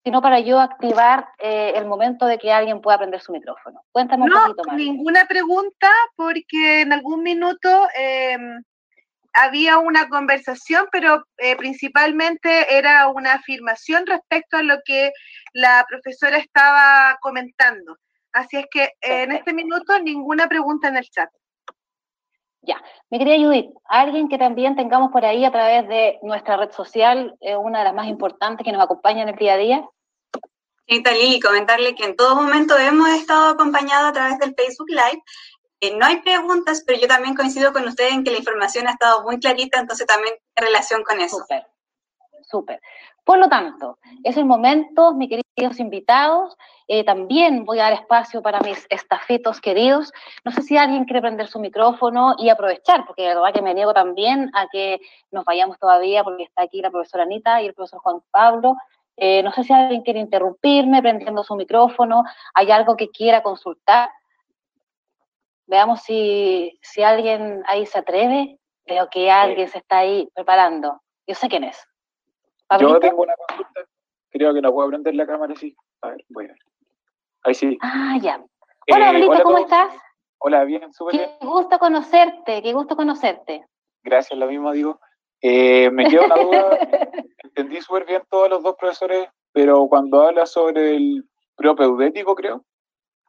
[0.04, 3.82] sino para yo activar eh, el momento de que alguien pueda prender su micrófono.
[3.92, 4.76] Cuéntame un poquito más.
[4.76, 8.62] ninguna pregunta, porque en algún minuto em,
[9.32, 15.12] había una conversación, pero eh, principalmente era una afirmación respecto a lo que
[15.52, 17.96] la profesora estaba comentando.
[18.32, 21.30] Así es que en este minuto ninguna pregunta en el chat.
[22.64, 22.80] Ya,
[23.10, 27.34] mi querida Judith, alguien que también tengamos por ahí a través de nuestra red social,
[27.40, 29.88] eh, una de las más importantes que nos acompaña en el día a día.
[30.88, 35.22] Sí, Lili, comentarle que en todo momento hemos estado acompañados a través del Facebook Live.
[35.90, 39.24] No hay preguntas, pero yo también coincido con ustedes en que la información ha estado
[39.24, 41.38] muy clarita, entonces también en relación con eso.
[41.38, 41.66] Súper,
[42.42, 42.80] súper.
[43.24, 46.56] Por lo tanto, es el momento, mis queridos invitados,
[46.88, 50.12] eh, también voy a dar espacio para mis estafetos queridos.
[50.44, 53.74] No sé si alguien quiere prender su micrófono y aprovechar, porque la verdad que me
[53.74, 57.74] niego también a que nos vayamos todavía, porque está aquí la profesora Anita y el
[57.74, 58.76] profesor Juan Pablo.
[59.16, 62.24] Eh, no sé si alguien quiere interrumpirme prendiendo su micrófono,
[62.54, 64.10] hay algo que quiera consultar.
[65.66, 68.58] Veamos si, si alguien ahí se atreve.
[68.86, 71.00] Veo que alguien se está ahí preparando.
[71.26, 71.78] Yo sé quién es.
[72.80, 73.80] Yo tengo una consulta.
[74.30, 75.74] Creo que no puedo prender la cámara, sí.
[76.00, 76.58] A ver, voy a ver.
[77.44, 77.78] Ahí sí.
[77.80, 78.42] Ah, ya.
[78.92, 79.94] Hola, eh, ¿cómo estás?
[80.38, 81.30] Hola, bien, súper bien.
[81.40, 83.64] Qué gusto conocerte, qué gusto conocerte.
[84.02, 85.00] Gracias, lo mismo digo.
[85.40, 86.78] Eh, me queda una duda.
[87.44, 91.24] Entendí súper bien todos los dos profesores, pero cuando habla sobre el
[91.56, 92.64] propeudético, creo,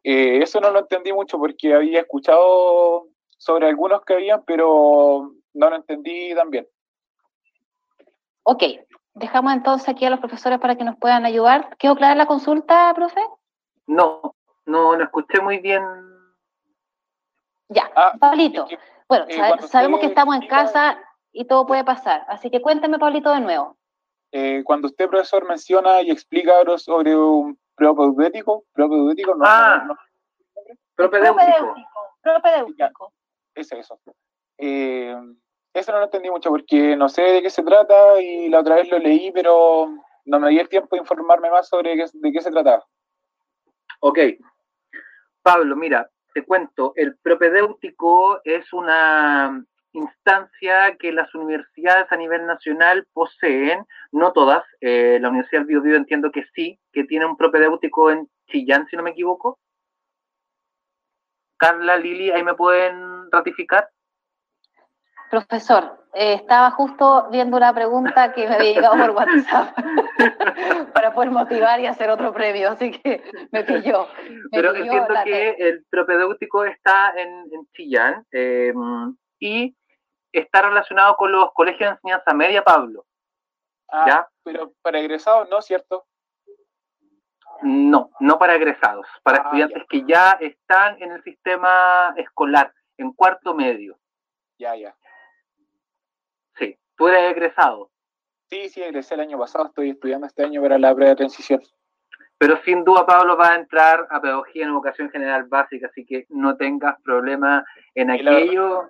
[0.03, 5.69] eh, eso no lo entendí mucho porque había escuchado sobre algunos que habían, pero no
[5.69, 6.67] lo entendí tan bien.
[8.43, 8.63] Ok,
[9.15, 11.77] Dejamos entonces aquí a los profesores para que nos puedan ayudar.
[11.77, 13.21] ¿Quedó clara la consulta, profe?
[13.85, 14.35] No,
[14.65, 15.83] no, no escuché muy bien.
[17.69, 18.67] Ya, ah, Pablito.
[19.07, 20.97] bueno, eh, sabemos que estamos en casa
[21.31, 23.77] y todo puede pasar, así que cuénteme, Pablito, de nuevo.
[24.31, 29.97] Eh, cuando usted, profesor, menciona y explica sobre un propedéutico, propedéutico, no, ah, no,
[30.95, 31.75] propedéutico.
[32.21, 33.13] Propedéutico.
[33.53, 33.99] Es eso.
[34.57, 35.15] Eh,
[35.73, 38.75] eso no lo entendí mucho porque no sé de qué se trata y la otra
[38.75, 39.89] vez lo leí, pero
[40.25, 42.85] no me di el tiempo de informarme más sobre de qué se trataba.
[43.99, 44.19] Ok.
[45.41, 53.07] Pablo, mira, te cuento, el propedéutico es una instancia que las universidades a nivel nacional
[53.13, 58.11] poseen, no todas, eh, la Universidad del Biobío entiendo que sí, que tiene un propedéutico
[58.11, 59.59] en Chillán, si no me equivoco.
[61.57, 63.89] Carla, Lili, ahí me pueden ratificar.
[65.29, 69.75] Profesor, eh, estaba justo viendo una pregunta que me había llegado por WhatsApp
[70.93, 74.07] para poder motivar y hacer otro premio, así que me pilló.
[74.51, 79.75] Pero entiendo que el propedéutico está en, Chillán em, y
[80.33, 83.05] está relacionado con los colegios de enseñanza media, Pablo.
[83.89, 84.27] Ah, ¿Ya?
[84.43, 85.61] Pero para egresados, ¿no?
[85.61, 86.05] ¿Cierto?
[87.61, 93.13] No, no para egresados, para ah, estudiantes que ya están en el sistema escolar, en
[93.13, 93.97] cuarto medio.
[94.57, 94.95] Ya, ya.
[96.57, 97.91] Sí, tú eres egresado.
[98.49, 101.61] Sí, sí, egresé el año pasado, estoy estudiando este año para la prueba de transición.
[102.37, 106.25] Pero sin duda Pablo va a entrar a pedagogía en educación general básica, así que
[106.29, 107.63] no tengas problema
[107.95, 108.89] en aquello.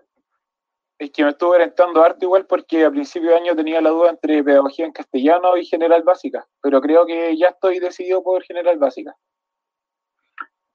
[1.04, 4.12] Es que me estuve orientando arte igual porque a principio de año tenía la duda
[4.12, 8.78] entre pedagogía en castellano y general básica, pero creo que ya estoy decidido por general
[8.78, 9.14] básica.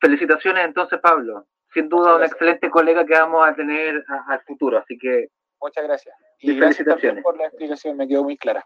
[0.01, 4.99] Felicitaciones entonces Pablo, sin duda un excelente colega que vamos a tener al futuro, así
[4.99, 5.29] que
[5.61, 6.15] Muchas gracias.
[6.41, 7.23] Y, felicitaciones.
[7.23, 8.65] por la explicación, me quedó muy clara.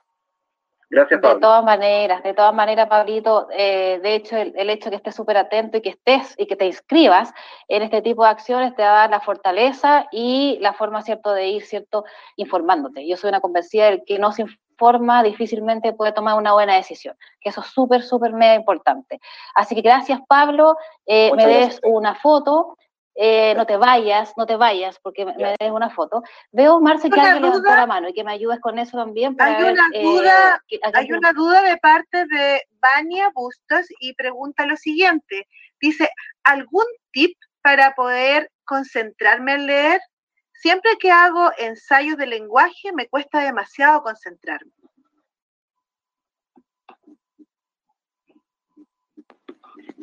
[0.93, 1.37] Gracias, Pablo.
[1.37, 5.15] De todas maneras, de todas maneras, Pablito, eh, de hecho, el, hecho de que estés
[5.15, 7.33] súper atento y que estés y que te inscribas
[7.69, 11.33] en este tipo de acciones te va a dar la fortaleza y la forma, ¿cierto?,
[11.33, 12.05] de ir, ¿cierto?,
[12.37, 13.09] informándote.
[13.09, 17.17] Yo soy una convencida del que no se informa difícilmente puede tomar una buena decisión,
[17.41, 19.19] que eso es súper, súper mega importante.
[19.55, 20.77] Así que gracias, Pablo.
[21.07, 22.77] Eh, me des una foto
[23.15, 26.23] eh, no te vayas, no te vayas, porque me, des una foto.
[26.51, 29.37] Veo, Marce, que alguien levantó la mano y que me ayudes con eso también.
[29.39, 34.77] hay una, duda, eh, hay una duda de parte de Vania Bustos y pregunta lo
[34.77, 35.47] siguiente.
[35.81, 36.09] Dice,
[36.45, 40.01] ¿algún tip para poder concentrarme en leer?
[40.55, 44.73] Siempre que hago ensayos de lenguaje me cuesta demasiado concentrarme.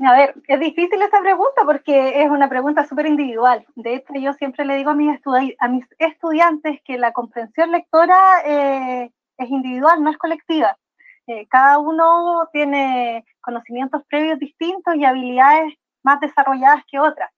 [0.02, 3.66] A ver, es difícil esa pregunta porque es una pregunta súper individual.
[3.76, 5.20] De hecho, yo siempre le digo a mis,
[5.98, 10.78] estudiantes que la comprensión lectora eh, es individual, no es colectiva.
[11.28, 17.30] Eh, cada uno tiene conocimientos previos distintos y habilidades más desarrolladas que otras.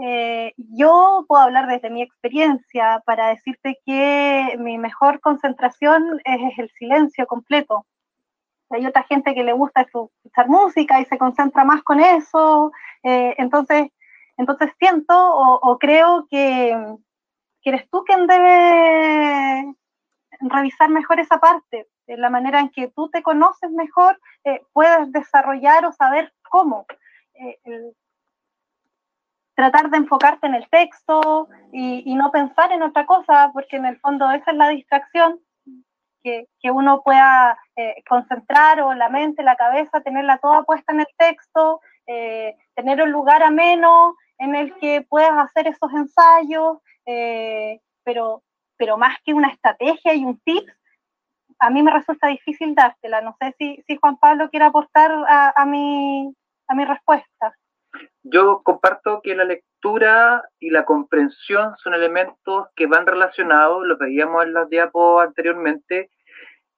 [0.00, 6.70] Eh, yo puedo hablar desde mi experiencia para decirte que mi mejor concentración es el
[6.78, 7.84] silencio completo,
[8.70, 12.72] hay otra gente que le gusta escuchar música y se concentra más con eso.
[13.02, 13.88] Eh, entonces,
[14.36, 16.76] entonces siento o, creo que,
[17.64, 19.74] eres tú quien debe
[20.40, 25.12] revisar mejor esa parte, de la manera en que tú te conoces mejor, eh, puedes
[25.12, 26.86] desarrollar o saber cómo.
[27.34, 27.92] Eh,
[29.54, 33.84] tratar de enfocarte en el texto y, y, no pensar en otra cosa, porque en
[33.84, 35.38] el fondo esa es la distracción
[36.22, 41.06] que, uno pueda eh, concentrar o la mente, la cabeza, tenerla toda puesta en el
[41.16, 48.42] texto, eh, tener un lugar ameno en el que puedas hacer esos ensayos, eh, pero,
[48.76, 50.68] pero más que una estrategia y un tip,
[51.58, 53.20] a mí me resulta difícil dártela.
[53.20, 56.34] No sé si, si Juan Pablo quiere aportar a, a, mi,
[56.68, 57.54] a mi respuesta.
[58.22, 59.44] Yo comparto que la
[59.80, 66.10] lectura y la comprensión son elementos que van relacionados, lo veíamos en las diapos anteriormente,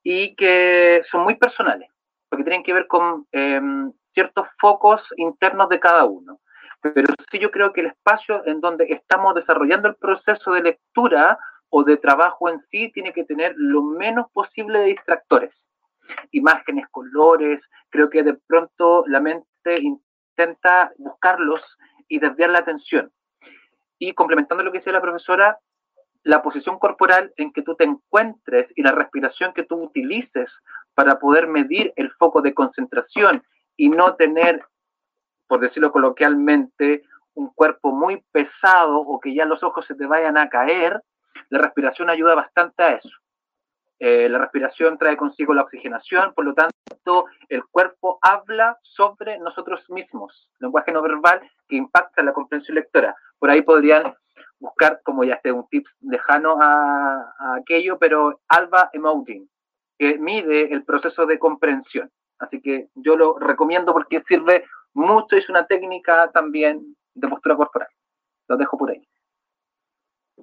[0.02, 1.88] y que son muy personales,
[2.28, 6.40] porque tienen que ver con em, ciertos focos internos de cada uno.
[6.80, 11.38] Pero sí yo creo que el espacio en donde estamos desarrollando el proceso de lectura
[11.70, 15.54] o de trabajo en sí tiene que tener lo menos posible de distractores.
[16.32, 21.62] Imágenes, colores, creo que de pronto la mente intenta buscarlos
[22.12, 23.10] y desviar la atención.
[23.98, 25.58] Y complementando lo que decía la profesora,
[26.24, 30.50] la posición corporal en que tú te encuentres y la respiración que tú utilices
[30.94, 33.42] para poder medir el foco de concentración
[33.78, 34.62] y no tener,
[35.46, 37.02] por decirlo coloquialmente,
[37.32, 41.00] un cuerpo muy pesado o que ya los ojos se te vayan a caer,
[41.48, 43.08] la respiración ayuda bastante a eso.
[44.04, 49.88] Eh, la respiración trae consigo la oxigenación, por lo tanto, el cuerpo habla sobre nosotros
[49.90, 53.14] mismos, lenguaje no verbal que impacta la comprensión lectora.
[53.38, 54.12] Por ahí podrían
[54.58, 59.48] buscar, como ya esté un tip lejano a, aquello, pero Alba Emoting,
[59.96, 62.10] que mide el proceso de comprensión.
[62.40, 67.88] Así que yo lo recomiendo porque sirve mucho, es una técnica también de postura corporal.
[68.48, 69.06] Lo dejo por ahí.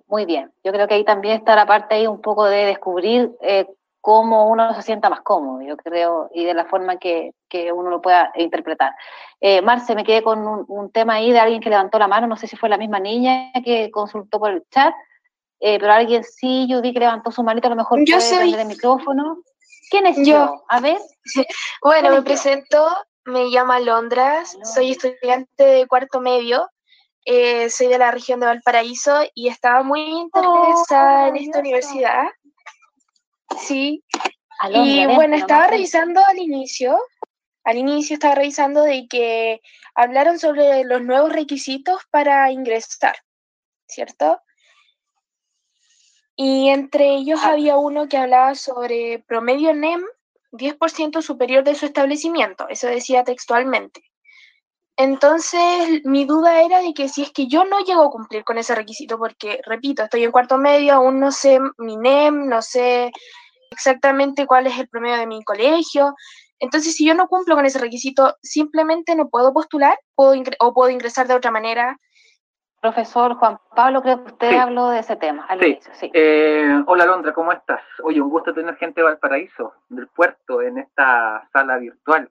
[0.09, 3.31] Muy bien, yo creo que ahí también está la parte ahí un poco de descubrir
[3.41, 3.67] eh,
[4.01, 7.91] cómo uno se sienta más cómodo, yo creo, y de la forma que, que uno
[7.91, 8.95] lo pueda interpretar.
[9.39, 12.37] Eh, Marce, me quedé con un, tema ahí de alguien que levantó la mano, no
[12.37, 14.95] sé si fue la misma niña que consultó por el chat,
[15.59, 18.27] eh, pero alguien sí, yo vi que levantó su manito, a lo mejor yo puede
[18.27, 18.53] soy...
[18.55, 19.37] el micrófono.
[19.91, 20.63] ¿Quién es yo?
[20.69, 20.97] A ver.
[21.83, 22.87] bueno, me presento,
[23.25, 26.67] me llamo Alondras, soy estudiante de cuarto medio,
[27.31, 32.23] eh, soy de la región de Valparaíso y estaba muy interesada en esta universidad.
[33.61, 34.03] Sí.
[34.73, 36.99] y bueno, estaba revisando al inicio,
[37.63, 39.61] al inicio estaba revisando de que
[39.93, 43.15] hablaron sobre los nuevos requisitos para ingresar,
[43.87, 44.41] ¿cierto?
[46.35, 47.49] Y entre ellos ah.
[47.49, 50.01] había uno que hablaba sobre promedio NEM
[50.51, 54.08] 10% superior de su establecimiento, eso decía textualmente.
[55.01, 58.57] Entonces, mi duda era de que si es que yo no llego a cumplir con
[58.57, 63.09] ese requisito, porque, repito, estoy en cuarto medio, aún no sé mi NEM, no sé
[63.71, 66.15] exactamente cuál es el promedio de mi colegio.
[66.59, 70.89] Entonces, si yo no cumplo con ese requisito, simplemente no puedo postular ¿Puedo o puedo
[70.89, 71.97] ingresar de otra manera.
[72.81, 75.93] Profesor Juan Pablo, creo que usted habló de ese tema al inicio.
[75.95, 76.11] Sí.
[76.13, 77.81] Eh, hola Londra, ¿cómo estás?
[78.03, 82.29] Oye, un gusto tener gente de Valparaíso, del puerto, en esta sala virtual.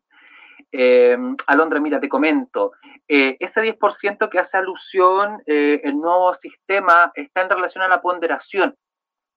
[0.71, 1.17] Eh,
[1.47, 2.73] Alondra, mira, te comento,
[3.07, 8.03] eh, ese 10% que hace alusión eh, el nuevo sistema está en relación a la
[8.03, 8.77] ponderación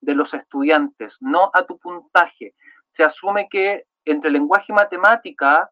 [0.01, 2.53] de los estudiantes, no a tu puntaje.
[2.97, 5.69] Se asume que entre lenguaje y matemática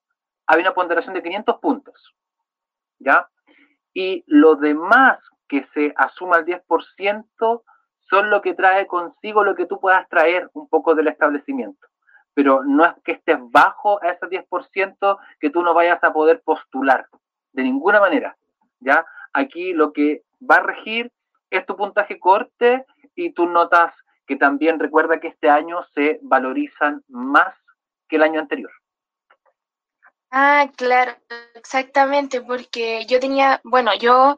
[0.48, 2.16] hay una ponderación de 500 puntos,
[3.00, 3.28] ¿ya?
[3.94, 7.64] Y lo demás que se asuma al 10%
[8.10, 11.89] son lo que trae consigo lo que tú puedas traer un poco del establecimiento
[12.40, 16.42] pero no es que estés bajo a ese 10% que tú no vayas a poder
[16.42, 17.06] postular,
[17.52, 18.38] de ninguna manera,
[18.80, 19.06] ¿ya?
[19.34, 21.12] Aquí lo que va a regir
[21.50, 23.94] es tu puntaje corte y tus notas
[24.26, 27.54] que también recuerda que este año se valorizan más
[28.08, 28.72] que el año anterior.
[30.32, 31.12] Ah, claro,
[31.56, 34.38] exactamente, porque yo tenía, bueno, yo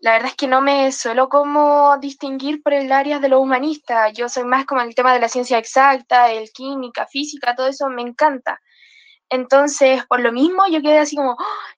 [0.00, 4.10] la verdad es que no me suelo como distinguir por el área de lo humanista.
[4.10, 7.88] Yo soy más como el tema de la ciencia exacta, el química, física, todo eso
[7.88, 8.60] me encanta.
[9.30, 11.36] Entonces, por lo mismo, yo quedé así como,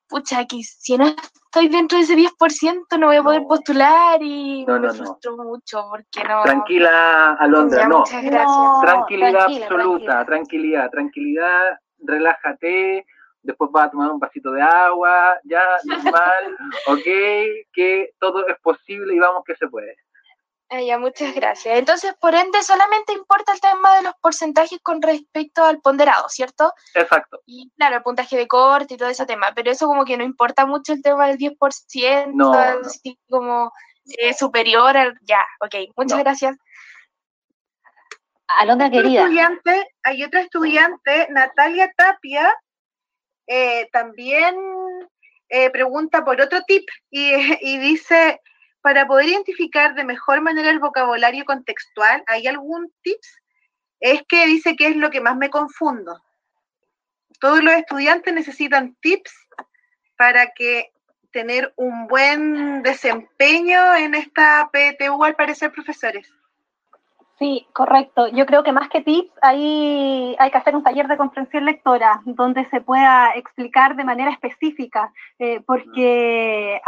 [0.08, 4.64] pucha, aquí si no estoy dentro de ese 10%, no voy a poder postular y
[4.66, 6.42] me frustro mucho porque no.
[6.44, 8.00] Tranquila, Alondra, no.
[8.00, 8.80] Muchas gracias.
[8.82, 13.04] Tranquilidad absoluta, tranquilidad, tranquilidad, relájate
[13.42, 17.04] después vas a tomar un vasito de agua, ya, normal, ok,
[17.72, 19.96] que todo es posible y vamos que se puede.
[20.72, 21.76] Ah, ya, muchas gracias.
[21.76, 26.72] Entonces, por ende, solamente importa el tema de los porcentajes con respecto al ponderado, ¿cierto?
[26.94, 27.40] Exacto.
[27.44, 30.22] Y claro, el puntaje de corte y todo ese tema, pero eso como que no
[30.22, 33.72] importa mucho el tema del 10%, no, así como
[34.16, 35.18] eh, superior al...
[35.22, 36.56] Ya, ok, muchas gracias.
[38.46, 39.22] Alondra querida.
[39.22, 42.54] Estudiante, hay otra estudiante, Natalia Tapia,
[43.52, 44.54] eh, también
[45.48, 48.40] eh, pregunta por otro tip y, dice,
[48.80, 53.42] para poder identificar de mejor manera el vocabulario contextual, ¿hay algún tips?
[53.98, 56.22] Es que dice que es lo que más me confundo.
[57.40, 59.32] Todos los estudiantes necesitan tips
[60.16, 60.92] para que
[61.32, 66.32] tener un buen desempeño en esta PTU, al parecer, profesores.
[67.40, 68.28] Sí, correcto.
[68.28, 72.20] Yo creo que más que tips, ahí hay que hacer un taller de comprensión lectora
[72.26, 76.82] donde se pueda explicar de manera específica, eh, porque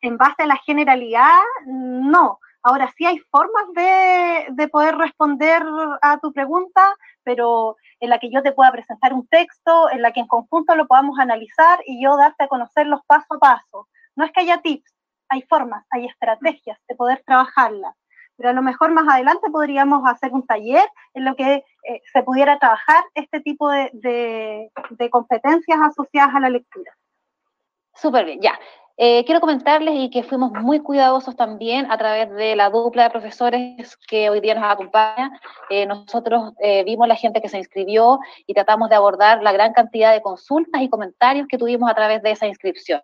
[0.00, 2.40] en base a la generalidad, no.
[2.62, 5.62] Ahora sí hay formas de, de, poder responder
[6.00, 10.12] a tu pregunta, pero en la que yo te pueda presentar un texto, en la
[10.12, 13.88] que en conjunto lo podamos analizar y yo darte a conocer los paso a paso.
[14.16, 14.94] No es que haya tips,
[15.28, 17.94] hay formas, hay estrategias de poder trabajarlas
[18.36, 20.84] pero a lo mejor más adelante podríamos hacer un taller
[21.14, 24.70] en lo que eh, se pudiera trabajar este tipo de,
[25.10, 26.92] competencias asociadas a la lectura.
[27.94, 28.58] Súper bien, ya.
[28.96, 33.10] Eh, quiero comentarles y que fuimos muy cuidadosos también a través de la dupla de
[33.10, 35.40] profesores que hoy día nos acompaña.
[35.70, 36.52] Eh, nosotros
[36.84, 40.82] vimos la gente que se inscribió y tratamos de abordar la gran cantidad de consultas
[40.82, 43.00] y comentarios que tuvimos a través de esa inscripción.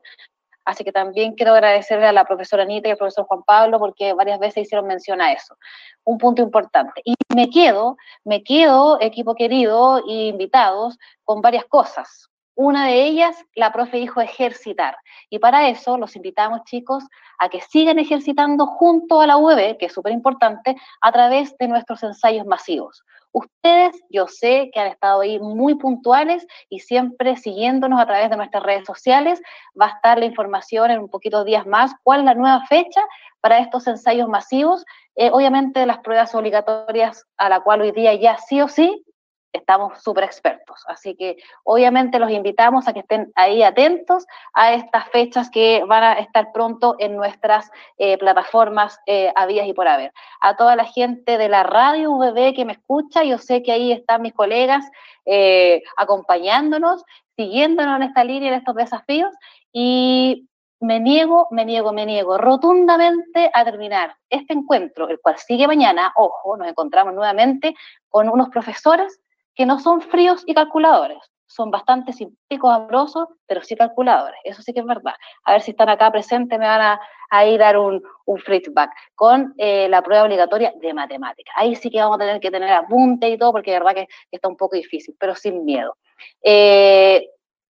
[0.69, 4.13] Así que también quiero agradecerle a la profesora Anita y al profesor Juan Pablo porque
[4.13, 5.57] varias veces hicieron mención a eso.
[6.05, 7.01] Un punto importante.
[7.07, 12.29] Y me quedo, me quedo, equipo querido e invitados, con varias cosas.
[12.55, 14.99] Una de ellas, la profe dijo ejercitar.
[15.31, 17.03] Y para eso los invitamos, chicos,
[17.39, 21.69] a que sigan ejercitando junto a la UEB, que es súper importante, a través de
[21.69, 23.05] nuestros ensayos masivos.
[23.33, 28.37] Ustedes, yo sé que han estado ahí muy puntuales y siempre siguiéndonos a través de
[28.37, 29.41] nuestras redes sociales.
[29.81, 33.01] Va a estar la información en un poquito días más, cuál es la nueva fecha
[33.41, 34.85] para estos ensayos masivos.
[35.17, 39.05] Eh, obviamente las pruebas obligatorias a la cual hoy día ya sí o sí
[39.53, 40.85] estamos súper expertos.
[40.87, 46.03] Así que obviamente los invitamos a que estén ahí atentos a estas fechas que van
[46.03, 50.13] a estar pronto en nuestras eh, plataformas eh, días y por haber.
[50.41, 53.93] A toda la gente de la radio VB que me escucha, yo sé que ahí
[53.93, 54.85] están mis colegas
[55.25, 57.05] eh, acompañándonos,
[57.37, 59.35] siguiéndonos en esta línea, en estos desafíos
[59.73, 60.49] y
[60.81, 66.13] me niego, me niego, me niego rotundamente a terminar este encuentro, el cual sigue mañana,
[66.17, 67.75] ojo, nos encontramos nuevamente
[68.09, 69.21] con unos profesores
[69.59, 74.73] que no son fríos y calculadores, son bastante simpáticos, amorosos, pero sí calculadores, eso sí
[74.73, 75.15] que es verdad.
[75.43, 78.93] A ver si están acá presentes, me van a, a ir dar un, un feedback
[79.17, 81.53] con eh, la prueba obligatoria de matemáticas.
[81.59, 84.07] Ahí sí que vamos a tener que tener apunte y todo, porque de verdad que,
[84.31, 85.97] está un poco difícil, pero sin miedo.
[86.41, 87.29] Eh,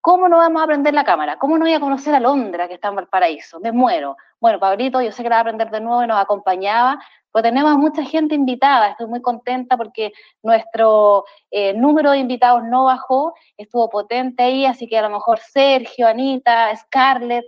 [0.09, 1.36] ¿Cómo no vamos a aprender la cámara?
[1.36, 3.60] ¿Cómo no voy a conocer a Londra, que está en Valparaíso?
[3.60, 4.16] Me muero.
[4.40, 6.98] Bueno, Pablito, yo sé que la va a aprender de nuevo y nos acompañaba,
[7.30, 10.12] pues tenemos mucha gente invitada, estoy muy contenta porque
[10.43, 15.40] nuestro eh, número de invitados no bajó, estuvo potente ahí, así que a lo mejor
[15.40, 17.44] Sergio, Anita, Scarlett,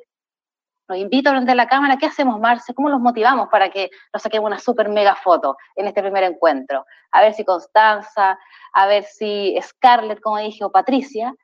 [0.87, 2.74] nos invito a prender la cámara, ¿qué hacemos, Marce?
[2.74, 6.85] ¿Cómo los motivamos para que nos saquemos una super mega foto en este primer encuentro?
[7.12, 8.39] A ver si Constanza,
[8.74, 11.35] a ver si Scarlett, como dije, o Patricia,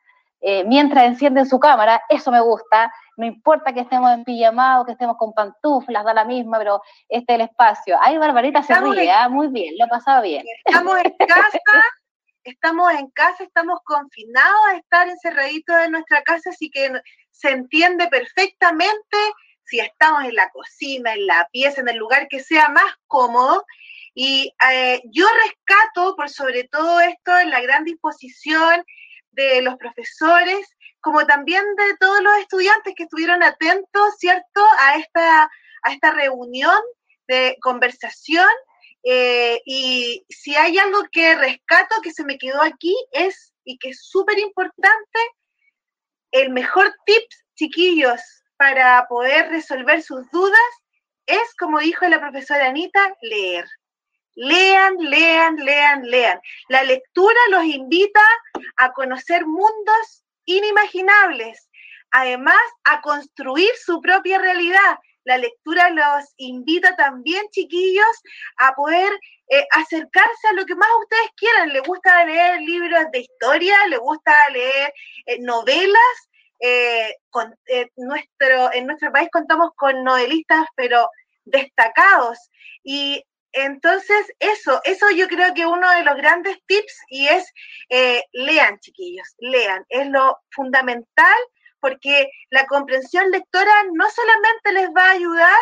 [0.41, 4.93] eh, mientras encienden su cámara, eso me gusta, no importa que estemos en pijamado, que
[4.93, 7.97] estemos con pantuflas, da la misma, pero este es el espacio.
[8.01, 9.29] Ay, Barbarita se ríe, ¿ah?
[9.29, 10.45] muy bien, lo ha pasado bien.
[10.65, 11.59] Estamos en casa,
[12.45, 16.93] estamos en casa, estamos confinados a estar encerraditos en nuestra casa, así que
[17.31, 19.17] se entiende perfectamente
[19.65, 23.65] si estamos en la cocina, en la pieza, en el lugar que sea más cómodo.
[24.15, 28.85] Y eh, yo rescato por sobre todo esto la gran disposición
[29.37, 30.67] de los profesores
[31.07, 35.45] como también de todos los estudiantes que estuvieron atentos, ¿cierto?, a esta,
[35.83, 36.81] a esta reunión
[37.29, 38.49] de conversación.
[39.05, 43.91] Eh, y si hay algo que rescato que se me quedó aquí es, y que
[43.91, 45.21] es súper importante,
[46.33, 47.23] el mejor tip,
[47.55, 48.21] chiquillos,
[48.57, 50.59] para poder resolver sus dudas
[51.27, 53.65] es, como dijo la profesora Anita, leer.
[54.37, 56.41] Lean, lean, lean, lean.
[56.69, 58.21] La lectura los invita
[58.77, 61.69] a conocer mundos inimaginables.
[62.11, 64.99] Además, a construir su propia realidad.
[65.25, 68.23] La lectura los invita también, chiquillos,
[68.59, 69.13] a poder
[69.49, 71.73] eh, acercarse a lo que más ustedes quieran.
[71.73, 73.75] ¿Le gusta leer libros de historia?
[73.89, 74.93] ¿Le gusta leer
[75.27, 76.31] eh, novelas?
[76.61, 77.15] Eh,
[77.63, 81.09] en nuestro país contamos con novelistas, pero
[81.45, 82.39] destacados.
[82.85, 83.25] Y
[83.57, 87.51] entonces, eso, eso yo creo que uno de los grandes tips y es
[87.89, 89.83] eh, lean, chiquillos, lean.
[89.89, 91.37] Es lo fundamental
[91.81, 95.59] porque la comprensión lectora no solamente les va a ayudar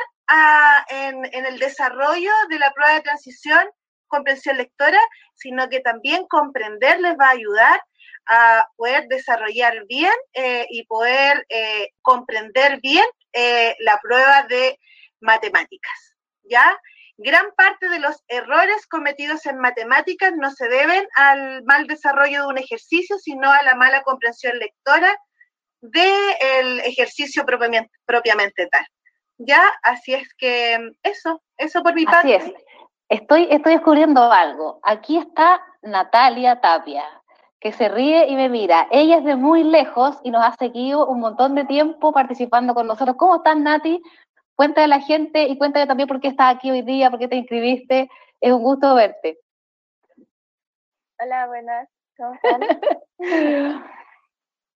[0.89, 3.65] en, en, el desarrollo de la prueba de transición,
[4.09, 5.01] comprensión lectora,
[5.35, 7.81] sino que también comprender les va a ayudar
[8.27, 13.05] a poder desarrollar bien eh, y poder eh, comprender bien
[13.81, 14.81] la prueba de
[15.21, 16.16] matemáticas.
[16.43, 16.77] ¿Ya?
[17.16, 22.49] Gran parte de los errores cometidos en matemáticas no se deben al mal desarrollo de
[22.49, 25.16] un ejercicio, sino a la mala comprensión lectora
[25.81, 28.86] del ejercicio propiamente, propiamente tal.
[29.39, 29.62] ¿Ya?
[29.82, 32.36] Así es que eso, eso por mi parte.
[32.36, 32.55] Así es.
[33.09, 34.81] Estoy, estoy descubriendo algo.
[34.82, 37.05] Aquí está Natalia Tapia,
[37.61, 38.89] que se ríe y me mira.
[38.91, 42.86] Ella es de muy lejos y nos ha seguido un montón de tiempo participando con
[42.86, 43.16] nosotros.
[43.16, 44.03] ¿Cómo estás, Nati?
[44.56, 47.28] Cuéntale a la gente y cuéntale también por qué estás aquí hoy día, por qué
[47.28, 48.09] te inscribiste.
[48.40, 49.39] Es un gusto verte.
[51.18, 51.89] Hola, buenas.
[52.16, 52.60] ¿Cómo están?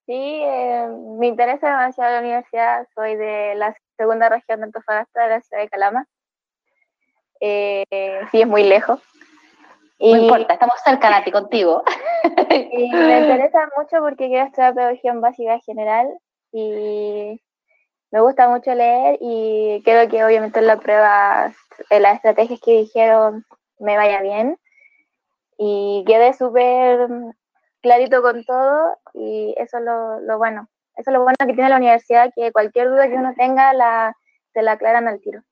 [0.07, 0.89] sí, eh,
[1.19, 2.89] me interesa demasiado la universidad.
[2.95, 6.07] Soy de la segunda región de Antofagasta, de la ciudad de Calama.
[7.41, 9.01] Eh, sí, es muy lejos.
[10.01, 11.83] No importa, estamos cerca, Nati, contigo.
[12.51, 16.09] y me interesa mucho porque quiero estudiar pedagogía básica general
[16.53, 17.41] y
[18.11, 21.53] me gusta mucho leer y creo que obviamente en la prueba,
[21.91, 23.45] en las estrategias que dijeron
[23.79, 24.59] me vaya bien.
[25.59, 27.09] Y quedé súper
[27.81, 30.69] clarito con todo y eso es lo, bueno.
[30.97, 34.17] Eso es lo bueno que tiene la universidad, que cualquier duda que uno tenga la,
[34.53, 35.43] se la aclaran al tiro.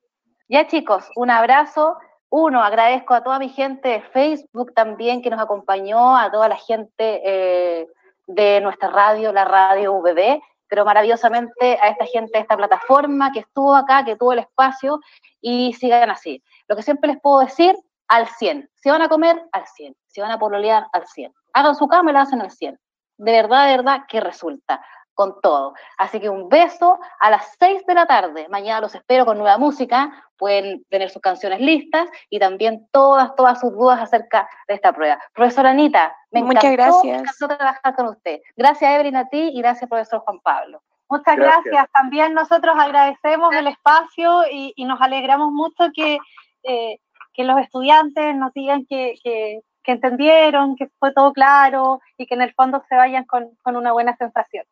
[0.48, 1.98] Ya chicos, un abrazo.
[2.28, 6.56] Uno, agradezco a toda mi gente de Facebook también que nos acompañó, a toda la
[6.56, 7.88] gente eh,
[8.26, 13.40] de nuestra radio, la radio VB, pero maravillosamente a esta gente de esta plataforma que
[13.40, 15.00] estuvo acá, que tuvo el espacio
[15.40, 16.42] y sigan así.
[16.68, 17.76] Lo que siempre les puedo decir,
[18.08, 18.70] al 100.
[18.74, 19.96] Si van a comer, al 100.
[20.06, 21.32] si van a pololear al 100.
[21.52, 22.78] Hagan su cama y la hacen al 100.
[23.18, 24.84] De verdad, de verdad que resulta
[25.16, 25.74] con todo.
[25.96, 28.46] Así que un beso a las 6 de la tarde.
[28.48, 30.12] Mañana los espero con nueva música.
[30.36, 35.18] Pueden tener sus canciones listas y también todas, todas sus dudas acerca de esta prueba.
[35.34, 37.38] Profesora Anita, me Muchas encantó, gracias.
[37.38, 38.40] trabajar con usted.
[38.56, 40.82] Gracias, Evelyn, a ti y gracias, profesor Juan Pablo.
[41.08, 41.86] Muchas gracias.
[41.92, 46.18] También nosotros agradecemos el espacio y, nos alegramos mucho que,
[46.64, 46.98] eh,
[47.32, 52.42] que los estudiantes nos digan que, que, entendieron, que fue todo claro y que en
[52.42, 54.66] el fondo se vayan con, con una buena sensación.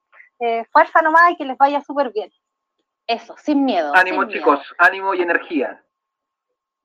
[0.47, 2.31] Eh, fuerza nomás y que les vaya súper bien.
[3.07, 3.95] Eso, sin miedo.
[3.95, 5.83] Ánimo chicos, ánimo y energía.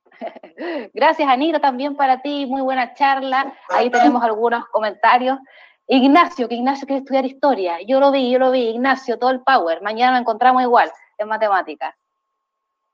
[0.94, 3.52] Gracias Anita también para ti, muy buena charla.
[3.68, 5.38] Ahí tenemos algunos comentarios.
[5.86, 7.76] Ignacio, que Ignacio quiere estudiar historia.
[7.86, 8.70] Yo lo vi, yo lo vi.
[8.70, 9.82] Ignacio, todo el power.
[9.82, 11.94] Mañana nos encontramos igual en matemáticas.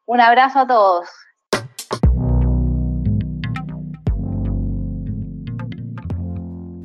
[0.05, 1.09] Un abrazo a todos.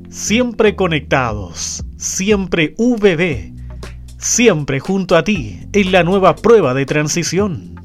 [0.10, 3.61] Siempre conectados, siempre VB,
[4.22, 7.76] siempre junto a ti en la nueva prueba de transición.